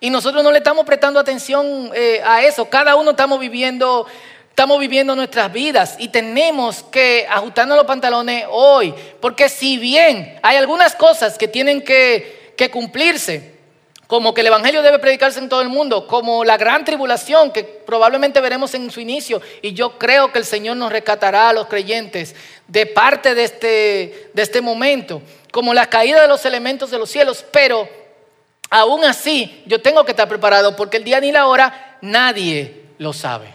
Y 0.00 0.10
nosotros 0.10 0.42
no 0.42 0.50
le 0.50 0.58
estamos 0.58 0.84
prestando 0.84 1.20
atención 1.20 1.90
eh, 1.94 2.20
a 2.24 2.42
eso. 2.42 2.68
Cada 2.68 2.96
uno 2.96 3.12
estamos 3.12 3.40
viviendo, 3.40 4.06
estamos 4.50 4.78
viviendo 4.78 5.16
nuestras 5.16 5.52
vidas 5.52 5.96
y 5.98 6.08
tenemos 6.08 6.82
que 6.82 7.26
ajustarnos 7.30 7.76
los 7.76 7.86
pantalones 7.86 8.44
hoy. 8.50 8.94
Porque 9.20 9.48
si 9.48 9.78
bien 9.78 10.38
hay 10.42 10.56
algunas 10.56 10.94
cosas 10.94 11.38
que 11.38 11.48
tienen 11.48 11.82
que, 11.82 12.52
que 12.56 12.70
cumplirse, 12.70 13.54
como 14.06 14.34
que 14.34 14.42
el 14.42 14.48
Evangelio 14.48 14.82
debe 14.82 14.98
predicarse 14.98 15.38
en 15.38 15.48
todo 15.48 15.62
el 15.62 15.68
mundo, 15.68 16.06
como 16.06 16.44
la 16.44 16.56
gran 16.56 16.84
tribulación 16.84 17.50
que 17.50 17.64
probablemente 17.64 18.40
veremos 18.40 18.74
en 18.74 18.90
su 18.90 19.00
inicio, 19.00 19.40
y 19.62 19.72
yo 19.72 19.98
creo 19.98 20.30
que 20.30 20.38
el 20.38 20.44
Señor 20.44 20.76
nos 20.76 20.92
rescatará 20.92 21.48
a 21.48 21.52
los 21.52 21.66
creyentes 21.66 22.34
de 22.68 22.86
parte 22.86 23.34
de 23.34 23.44
este, 23.44 24.30
de 24.32 24.42
este 24.42 24.60
momento, 24.60 25.22
como 25.50 25.72
la 25.72 25.86
caída 25.86 26.20
de 26.20 26.28
los 26.28 26.44
elementos 26.44 26.90
de 26.90 26.98
los 26.98 27.10
cielos, 27.10 27.44
pero 27.50 27.88
aún 28.74 29.04
así 29.04 29.62
yo 29.66 29.80
tengo 29.80 30.04
que 30.04 30.10
estar 30.10 30.28
preparado 30.28 30.74
porque 30.74 30.96
el 30.96 31.04
día 31.04 31.20
ni 31.20 31.30
la 31.30 31.46
hora 31.46 31.96
nadie 32.00 32.86
lo 32.98 33.12
sabe. 33.12 33.54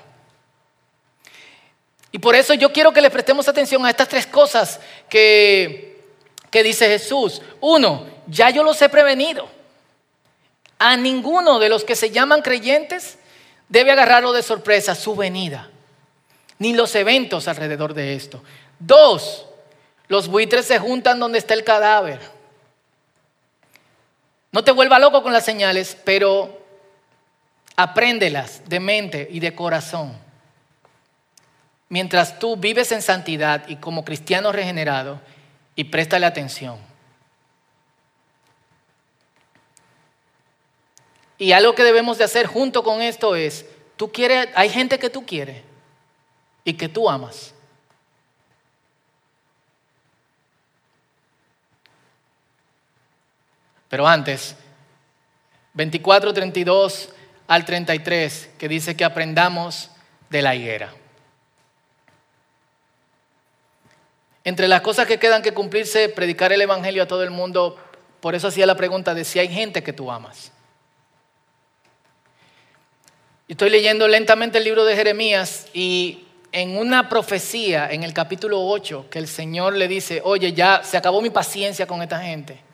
Y 2.14 2.20
por 2.20 2.36
eso 2.36 2.54
yo 2.54 2.72
quiero 2.72 2.94
que 2.94 3.02
le 3.02 3.12
prestemos 3.12 3.50
atención 3.50 3.86
a 3.86 3.90
estas 3.90 4.08
tres 4.08 4.26
cosas 4.26 4.80
que, 5.10 6.02
que 6.50 6.64
dice 6.64 6.88
Jesús. 6.88 7.42
Uno, 7.60 8.08
ya 8.28 8.50
yo 8.50 8.64
los 8.64 8.82
he 8.82 8.88
prevenido. 8.88 9.50
A 10.80 10.96
ninguno 10.96 11.60
de 11.60 11.68
los 11.68 11.84
que 11.84 11.98
se 11.98 12.12
llaman 12.12 12.42
creyentes 12.42 13.18
debe 13.68 13.92
agarrarlo 13.92 14.32
de 14.32 14.42
sorpresa 14.42 14.96
su 14.96 15.18
venida, 15.18 15.70
ni 16.60 16.72
los 16.74 16.96
eventos 16.96 17.50
alrededor 17.50 17.94
de 17.94 18.16
esto. 18.16 18.42
Dos, 18.80 19.46
los 20.08 20.30
buitres 20.30 20.66
se 20.66 20.80
juntan 20.80 21.20
donde 21.20 21.40
está 21.40 21.56
el 21.56 21.66
cadáver. 21.66 22.39
No 24.52 24.64
te 24.64 24.72
vuelva 24.72 25.00
loco 25.00 25.22
con 25.22 25.34
las 25.34 25.46
señales, 25.46 25.98
pero 26.04 26.60
apréndelas 27.76 28.68
de 28.68 28.80
mente 28.80 29.28
y 29.32 29.40
de 29.40 29.56
corazón. 29.56 30.18
Mientras 31.88 32.40
tú 32.40 32.58
vives 32.58 32.92
en 32.92 33.02
santidad 33.02 33.68
y 33.68 33.78
como 33.78 34.06
cristiano 34.06 34.52
regenerado, 34.52 35.20
y 35.80 35.86
préstale 35.86 36.26
atención. 36.26 36.78
Y 41.38 41.54
algo 41.54 41.74
que 41.74 41.86
debemos 41.86 42.18
de 42.18 42.26
hacer 42.26 42.48
junto 42.48 42.84
con 42.84 43.02
esto 43.02 43.34
es, 43.38 43.66
tú 43.96 44.12
quieres, 44.12 44.50
hay 44.56 44.68
gente 44.68 45.00
que 45.00 45.10
tú 45.10 45.26
quieres 45.26 45.64
y 46.66 46.74
que 46.74 46.90
tú 46.90 47.10
amas. 47.10 47.54
Pero 53.90 54.08
antes, 54.08 54.56
24, 55.74 56.34
32 56.34 57.10
al 57.48 57.66
33, 57.66 58.52
que 58.58 58.68
dice 58.70 58.96
que 58.96 59.04
aprendamos 59.04 59.90
de 60.30 60.42
la 60.42 60.56
higuera. 60.56 60.94
Entre 64.44 64.68
las 64.68 64.82
cosas 64.82 65.08
que 65.08 65.20
quedan 65.20 65.42
que 65.42 65.54
cumplirse, 65.54 66.10
predicar 66.10 66.54
el 66.54 66.62
Evangelio 66.62 67.04
a 67.04 67.08
todo 67.08 67.24
el 67.24 67.32
mundo, 67.32 67.78
por 68.20 68.36
eso 68.36 68.48
hacía 68.48 68.66
la 68.66 68.76
pregunta 68.76 69.14
de 69.14 69.26
si 69.26 69.40
hay 69.40 69.48
gente 69.48 69.84
que 69.84 69.94
tú 69.94 70.12
amas. 70.12 70.52
Estoy 73.48 73.72
leyendo 73.72 74.08
lentamente 74.08 74.60
el 74.60 74.64
libro 74.64 74.86
de 74.86 74.96
Jeremías 74.96 75.68
y 75.74 76.28
en 76.52 76.78
una 76.78 77.10
profecía, 77.10 77.90
en 77.92 78.04
el 78.04 78.14
capítulo 78.14 78.62
8, 78.68 79.08
que 79.10 79.20
el 79.20 79.28
Señor 79.28 79.74
le 79.74 79.88
dice, 79.88 80.22
oye, 80.24 80.54
ya 80.54 80.84
se 80.84 80.98
acabó 80.98 81.22
mi 81.22 81.32
paciencia 81.32 81.88
con 81.88 82.02
esta 82.02 82.20
gente. 82.20 82.69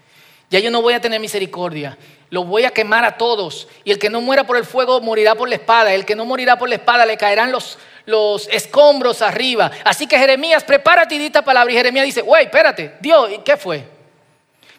Ya 0.49 0.59
yo 0.59 0.71
no 0.71 0.81
voy 0.81 0.93
a 0.93 1.01
tener 1.01 1.19
misericordia. 1.19 1.97
Los 2.29 2.47
voy 2.47 2.65
a 2.65 2.71
quemar 2.71 3.05
a 3.05 3.17
todos. 3.17 3.67
Y 3.83 3.91
el 3.91 3.99
que 3.99 4.09
no 4.09 4.21
muera 4.21 4.45
por 4.45 4.57
el 4.57 4.65
fuego 4.65 5.01
morirá 5.01 5.35
por 5.35 5.49
la 5.49 5.55
espada. 5.55 5.93
El 5.93 6.05
que 6.05 6.15
no 6.15 6.25
morirá 6.25 6.57
por 6.57 6.69
la 6.69 6.75
espada 6.75 7.05
le 7.05 7.17
caerán 7.17 7.51
los, 7.51 7.77
los 8.05 8.47
escombros 8.49 9.21
arriba. 9.21 9.71
Así 9.83 10.07
que 10.07 10.17
Jeremías, 10.17 10.63
prepárate 10.63 11.15
y 11.15 11.17
di 11.19 11.25
esta 11.25 11.43
palabra. 11.43 11.73
Y 11.73 11.77
Jeremías 11.77 12.05
dice, 12.05 12.21
güey, 12.21 12.45
espérate, 12.45 12.95
Dios, 12.99 13.31
¿y 13.31 13.37
qué 13.39 13.57
fue? 13.57 13.85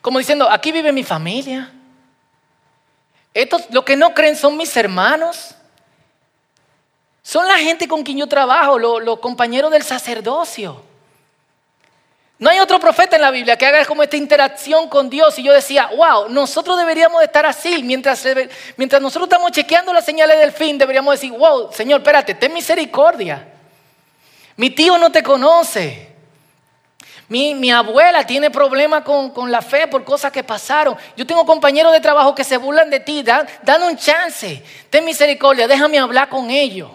Como 0.01 0.19
diciendo, 0.19 0.49
aquí 0.51 0.73
vive 0.73 0.93
mi 0.93 1.03
familia. 1.03 1.73
Estos, 3.35 3.65
los 3.71 3.85
que 3.85 3.97
no 3.97 4.15
creen 4.15 4.37
son 4.37 4.57
mis 4.57 4.75
hermanos. 4.77 5.55
Son 7.27 7.47
la 7.49 7.59
gente 7.59 7.89
con 7.89 8.05
quien 8.05 8.19
yo 8.19 8.29
trabajo, 8.29 8.79
los, 8.79 9.19
compañeros 9.19 9.73
del 9.73 9.83
sacerdocio. 9.83 10.81
No 12.39 12.51
hay 12.51 12.59
otro 12.59 12.79
profeta 12.79 13.17
en 13.17 13.23
la 13.23 13.31
Biblia 13.31 13.57
que 13.57 13.65
haga 13.65 13.83
como 13.87 14.03
esta 14.03 14.17
interacción 14.17 14.91
con 14.91 15.09
Dios. 15.09 15.39
Y 15.39 15.43
yo 15.43 15.53
decía, 15.53 15.89
wow, 15.97 16.29
nosotros 16.29 16.77
deberíamos 16.77 17.21
de 17.21 17.27
estar 17.27 17.47
así. 17.47 17.83
Mientras, 17.83 18.27
mientras 18.77 19.01
nosotros 19.01 19.27
estamos 19.27 19.53
chequeando 19.53 19.93
las 19.93 20.05
señales 20.05 20.39
del 20.39 20.53
fin, 20.53 20.77
deberíamos 20.77 21.15
decir, 21.15 21.33
wow, 21.33 21.73
Señor, 21.73 22.01
espérate, 22.01 22.35
ten 22.35 22.53
misericordia. 22.53 23.49
Mi 24.57 24.69
tío 24.71 24.99
no 24.99 25.11
te 25.11 25.23
conoce. 25.23 26.15
Mi, 27.29 27.55
mi 27.55 27.71
abuela 27.71 28.25
tiene 28.25 28.51
problemas 28.51 29.03
con, 29.03 29.31
con, 29.31 29.51
la 29.51 29.63
fe 29.63 29.89
por 29.89 30.05
cosas 30.05 30.31
que 30.31 30.45
pasaron. 30.45 30.97
Yo 31.17 31.27
tengo 31.27 31.45
compañeros 31.47 31.91
de 31.93 32.01
trabajo 32.01 32.35
que 32.35 32.45
se 32.45 32.59
burlan 32.59 32.91
de 32.91 33.01
ti. 33.01 33.23
Dan, 33.23 33.49
dan 33.63 33.83
un 33.83 33.97
chance. 33.97 34.63
Ten 34.91 35.07
misericordia, 35.07 35.67
déjame 35.67 35.99
hablar 35.99 36.29
con 36.29 36.51
ellos. 36.51 36.91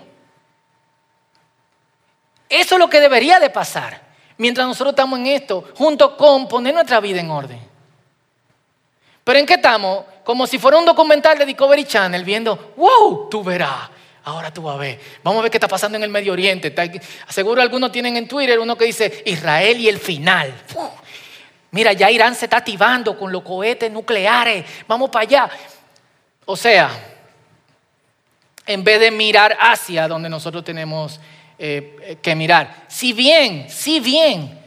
Eso 2.48 2.76
es 2.76 2.80
lo 2.80 2.90
que 2.90 3.00
debería 3.00 3.40
de 3.40 3.50
pasar 3.50 4.11
mientras 4.42 4.66
nosotros 4.66 4.94
estamos 4.94 5.20
en 5.20 5.28
esto, 5.28 5.64
junto 5.76 6.18
con 6.18 6.48
poner 6.48 6.74
nuestra 6.74 7.00
vida 7.00 7.20
en 7.20 7.30
orden. 7.30 7.60
Pero 9.24 9.38
¿en 9.38 9.46
qué 9.46 9.54
estamos? 9.54 10.04
Como 10.24 10.48
si 10.48 10.58
fuera 10.58 10.80
un 10.80 10.86
documental 10.86 11.38
de 11.38 11.46
Discovery 11.46 11.86
Channel 11.86 12.24
viendo, 12.24 12.74
wow, 12.76 13.30
tú 13.30 13.44
verás. 13.44 13.92
Ahora 14.24 14.52
tú 14.52 14.64
vas 14.64 14.76
a 14.76 14.80
ver. 14.80 15.00
Vamos 15.24 15.40
a 15.40 15.44
ver 15.44 15.52
qué 15.52 15.58
está 15.58 15.68
pasando 15.68 15.96
en 15.96 16.04
el 16.04 16.10
Medio 16.10 16.34
Oriente. 16.34 16.74
Seguro 17.30 17.62
algunos 17.62 17.92
tienen 17.92 18.18
en 18.18 18.28
Twitter 18.28 18.58
uno 18.60 18.76
que 18.76 18.86
dice 18.86 19.22
Israel 19.28 19.80
y 19.80 19.88
el 19.88 20.00
final. 20.00 20.52
Mira, 21.70 21.94
ya 21.94 22.10
Irán 22.10 22.34
se 22.34 22.46
está 22.46 22.58
activando 22.58 23.16
con 23.16 23.32
los 23.32 23.44
cohetes 23.44 23.92
nucleares. 23.92 24.66
Vamos 24.88 25.12
para 25.12 25.24
allá. 25.24 25.52
O 26.46 26.58
sea, 26.58 26.90
en 28.66 28.84
vez 28.84 29.00
de 29.00 29.12
mirar 29.12 29.56
hacia 29.60 30.08
donde 30.08 30.30
nosotros 30.30 30.64
tenemos 30.64 31.20
eh, 31.64 32.18
que 32.24 32.34
mirar. 32.34 32.86
Si 32.88 33.14
bien, 33.14 33.70
si 33.70 34.00
bien 34.00 34.60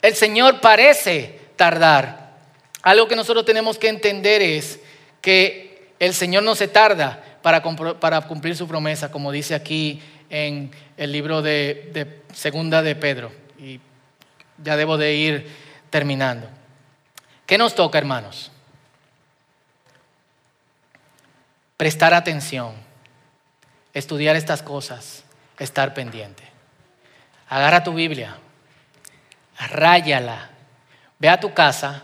el 0.00 0.14
Señor 0.14 0.58
parece 0.62 1.38
tardar, 1.54 2.32
algo 2.80 3.06
que 3.06 3.14
nosotros 3.14 3.44
tenemos 3.44 3.76
que 3.76 3.90
entender 3.90 4.40
es 4.40 4.80
que 5.20 5.92
el 5.98 6.14
Señor 6.14 6.44
no 6.44 6.54
se 6.54 6.66
tarda 6.66 7.22
para, 7.42 7.60
cumplir 8.22 8.56
su 8.56 8.66
promesa, 8.66 9.12
como 9.12 9.30
dice 9.30 9.54
aquí 9.54 10.00
en 10.30 10.70
el 10.96 11.12
libro 11.12 11.42
de, 11.42 11.90
de 11.92 12.22
Segunda 12.34 12.80
de 12.80 12.96
Pedro. 12.96 13.30
Y 13.58 13.78
ya 14.64 14.78
debo 14.78 14.96
de 14.96 15.14
ir 15.14 15.46
terminando. 15.90 16.48
¿Qué 17.44 17.58
nos 17.58 17.74
toca, 17.74 17.98
hermanos? 17.98 18.50
Prestar 21.76 22.14
atención, 22.14 22.72
estudiar 23.92 24.36
estas 24.36 24.62
cosas, 24.62 25.24
estar 25.62 25.94
pendiente. 25.94 26.42
Agarra 27.48 27.84
tu 27.84 27.92
Biblia, 27.92 28.36
ráyala, 29.70 30.50
ve 31.18 31.28
a 31.28 31.38
tu 31.38 31.52
casa, 31.52 32.02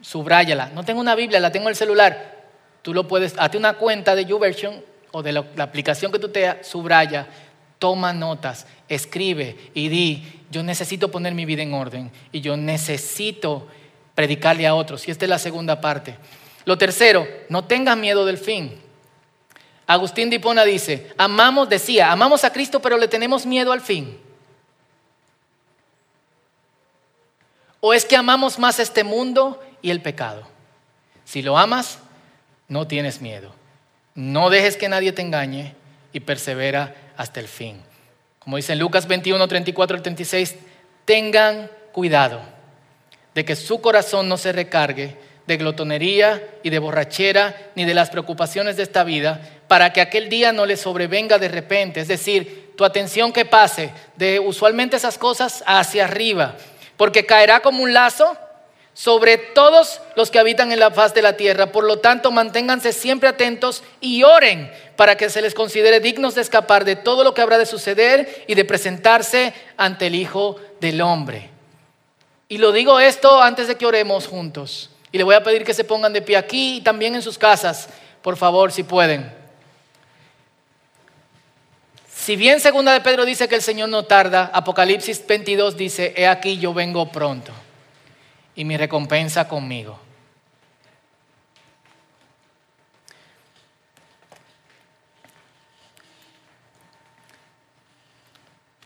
subráyala. 0.00 0.70
No 0.74 0.84
tengo 0.84 1.00
una 1.00 1.14
Biblia, 1.14 1.40
la 1.40 1.52
tengo 1.52 1.66
en 1.66 1.70
el 1.70 1.76
celular. 1.76 2.36
Tú 2.82 2.94
lo 2.94 3.06
puedes, 3.08 3.34
hazte 3.38 3.58
una 3.58 3.74
cuenta 3.74 4.14
de 4.14 4.24
YouVersion 4.24 4.82
o 5.12 5.22
de 5.22 5.32
la, 5.32 5.44
aplicación 5.58 6.12
que 6.12 6.18
tú 6.18 6.28
te 6.28 6.62
subraya, 6.64 7.26
toma 7.78 8.12
notas, 8.12 8.66
escribe 8.88 9.56
y 9.74 9.88
di, 9.88 10.42
yo 10.50 10.62
necesito 10.62 11.10
poner 11.10 11.34
mi 11.34 11.44
vida 11.44 11.62
en 11.62 11.74
orden 11.74 12.10
y 12.32 12.40
yo 12.40 12.56
necesito 12.56 13.66
predicarle 14.14 14.66
a 14.66 14.74
otros. 14.74 15.06
Y 15.08 15.10
esta 15.10 15.24
es 15.24 15.28
la 15.28 15.38
segunda 15.38 15.80
parte. 15.80 16.16
Lo 16.64 16.78
tercero, 16.78 17.26
no 17.48 17.64
tengas 17.64 17.96
miedo 17.96 18.24
del 18.24 18.38
fin. 18.38 18.85
Agustín 19.86 20.30
de 20.30 20.36
Hipona 20.36 20.64
dice, 20.64 21.12
amamos, 21.16 21.68
decía, 21.68 22.10
amamos 22.10 22.44
a 22.44 22.52
Cristo, 22.52 22.80
pero 22.80 22.98
le 22.98 23.06
tenemos 23.06 23.46
miedo 23.46 23.72
al 23.72 23.80
fin. 23.80 24.18
¿O 27.80 27.94
es 27.94 28.04
que 28.04 28.16
amamos 28.16 28.58
más 28.58 28.80
este 28.80 29.04
mundo 29.04 29.62
y 29.82 29.90
el 29.90 30.02
pecado? 30.02 30.48
Si 31.24 31.40
lo 31.40 31.56
amas, 31.56 31.98
no 32.66 32.88
tienes 32.88 33.20
miedo. 33.20 33.52
No 34.16 34.50
dejes 34.50 34.76
que 34.76 34.88
nadie 34.88 35.12
te 35.12 35.22
engañe 35.22 35.74
y 36.12 36.20
persevera 36.20 36.94
hasta 37.16 37.38
el 37.38 37.46
fin. 37.46 37.80
Como 38.40 38.56
dice 38.56 38.72
en 38.72 38.80
Lucas 38.80 39.06
21, 39.06 39.46
34 39.46 39.96
al 39.96 40.02
36, 40.02 40.56
tengan 41.04 41.70
cuidado 41.92 42.40
de 43.34 43.44
que 43.44 43.54
su 43.54 43.80
corazón 43.80 44.28
no 44.28 44.36
se 44.36 44.52
recargue 44.52 45.16
de 45.46 45.56
glotonería 45.56 46.42
y 46.62 46.70
de 46.70 46.78
borrachera, 46.78 47.70
ni 47.74 47.84
de 47.84 47.94
las 47.94 48.10
preocupaciones 48.10 48.76
de 48.76 48.82
esta 48.82 49.04
vida, 49.04 49.55
para 49.68 49.92
que 49.92 50.00
aquel 50.00 50.28
día 50.28 50.52
no 50.52 50.66
le 50.66 50.76
sobrevenga 50.76 51.38
de 51.38 51.48
repente. 51.48 52.00
Es 52.00 52.08
decir, 52.08 52.72
tu 52.76 52.84
atención 52.84 53.32
que 53.32 53.44
pase 53.44 53.90
de 54.16 54.38
usualmente 54.38 54.96
esas 54.96 55.18
cosas 55.18 55.64
hacia 55.66 56.04
arriba, 56.04 56.56
porque 56.96 57.26
caerá 57.26 57.60
como 57.60 57.82
un 57.82 57.92
lazo 57.92 58.36
sobre 58.96 59.36
todos 59.36 60.00
los 60.14 60.30
que 60.30 60.38
habitan 60.38 60.72
en 60.72 60.80
la 60.80 60.90
faz 60.90 61.12
de 61.12 61.20
la 61.20 61.36
tierra. 61.36 61.66
Por 61.66 61.84
lo 61.84 61.98
tanto, 61.98 62.30
manténganse 62.30 62.92
siempre 62.92 63.28
atentos 63.28 63.82
y 64.00 64.22
oren 64.22 64.72
para 64.96 65.16
que 65.16 65.28
se 65.28 65.42
les 65.42 65.52
considere 65.52 66.00
dignos 66.00 66.34
de 66.34 66.40
escapar 66.40 66.86
de 66.86 66.96
todo 66.96 67.22
lo 67.22 67.34
que 67.34 67.42
habrá 67.42 67.58
de 67.58 67.66
suceder 67.66 68.44
y 68.46 68.54
de 68.54 68.64
presentarse 68.64 69.52
ante 69.76 70.06
el 70.06 70.14
Hijo 70.14 70.56
del 70.80 71.02
Hombre. 71.02 71.50
Y 72.48 72.58
lo 72.58 72.72
digo 72.72 72.98
esto 72.98 73.42
antes 73.42 73.68
de 73.68 73.74
que 73.74 73.84
oremos 73.84 74.28
juntos. 74.28 74.88
Y 75.12 75.18
le 75.18 75.24
voy 75.24 75.34
a 75.34 75.42
pedir 75.42 75.64
que 75.64 75.74
se 75.74 75.84
pongan 75.84 76.14
de 76.14 76.22
pie 76.22 76.36
aquí 76.36 76.76
y 76.78 76.80
también 76.80 77.14
en 77.14 77.22
sus 77.22 77.36
casas, 77.36 77.88
por 78.22 78.36
favor, 78.38 78.72
si 78.72 78.82
pueden. 78.82 79.30
Si 82.26 82.34
bien 82.34 82.58
segunda 82.58 82.92
de 82.92 83.02
Pedro 83.02 83.24
dice 83.24 83.46
que 83.46 83.54
el 83.54 83.62
Señor 83.62 83.88
no 83.88 84.02
tarda, 84.02 84.50
Apocalipsis 84.52 85.24
22 85.28 85.76
dice, 85.76 86.12
he 86.16 86.26
aquí 86.26 86.58
yo 86.58 86.74
vengo 86.74 87.12
pronto 87.12 87.52
y 88.56 88.64
mi 88.64 88.76
recompensa 88.76 89.46
conmigo. 89.46 89.96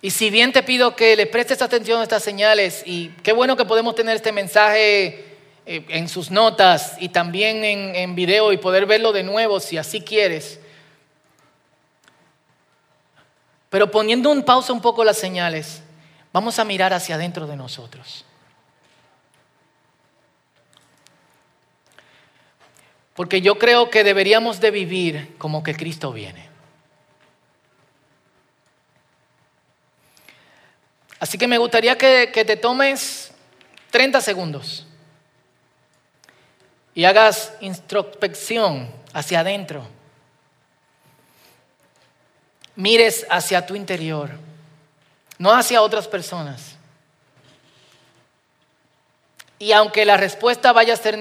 Y 0.03 0.11
si 0.11 0.29
bien 0.29 0.53
te 0.53 0.62
pido 0.62 0.94
que 0.94 1.16
le 1.16 1.24
prestes 1.24 1.62
atención 1.62 2.00
a 2.00 2.03
estas 2.03 2.22
señales, 2.22 2.83
y 2.85 3.09
qué 3.22 3.33
bueno 3.33 3.57
que 3.57 3.64
podemos 3.64 3.94
tener 3.94 4.16
este 4.16 4.33
mensaje 4.33 5.24
eh, 5.64 5.87
en 5.88 6.11
sus 6.11 6.31
notas 6.31 6.96
y 7.00 7.09
también 7.09 7.64
en, 7.64 7.96
en 7.96 8.14
video 8.14 8.53
y 8.53 8.59
poder 8.59 8.85
verlo 8.85 9.12
de 9.12 9.22
nuevo 9.22 9.61
si 9.61 9.79
así 9.79 10.03
quieres. 10.03 10.60
Pero 13.70 13.90
poniendo 13.90 14.30
un 14.30 14.42
pausa 14.42 14.72
un 14.72 14.83
poco 14.83 15.04
las 15.04 15.16
señales, 15.16 15.83
vamos 16.33 16.59
a 16.59 16.64
mirar 16.64 16.92
hacia 16.92 17.14
adentro 17.14 17.46
de 17.46 17.56
nosotros. 17.56 18.24
Porque 23.14 23.40
yo 23.40 23.59
creo 23.59 23.88
que 23.88 24.02
deberíamos 24.02 24.61
de 24.61 24.70
vivir 24.72 25.37
como 25.38 25.62
que 25.62 25.74
Cristo 25.74 26.12
viene. 26.12 26.48
Así 31.20 31.38
que 31.38 31.46
me 31.46 31.59
gustaría 31.59 31.96
que, 31.96 32.30
que 32.33 32.44
te 32.44 32.56
tomes 32.56 33.33
30 33.90 34.20
segundos 34.20 34.87
y 36.94 37.04
hagas 37.04 37.52
introspección 37.61 38.90
hacia 39.12 39.40
adentro. 39.40 39.87
Mires 42.81 43.27
hacia 43.29 43.66
tu 43.66 43.75
interior, 43.75 44.31
no 45.37 45.53
hacia 45.53 45.83
otras 45.83 46.09
personas. 46.09 46.77
Y 49.59 49.73
aunque 49.73 50.07
la 50.07 50.16
respuesta 50.16 50.73
vaya 50.73 50.95
a 50.95 50.97
ser, 50.97 51.19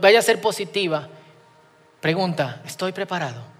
vaya 0.00 0.20
a 0.20 0.22
ser 0.22 0.40
positiva, 0.40 1.08
pregunta, 2.00 2.62
¿estoy 2.64 2.92
preparado? 2.92 3.51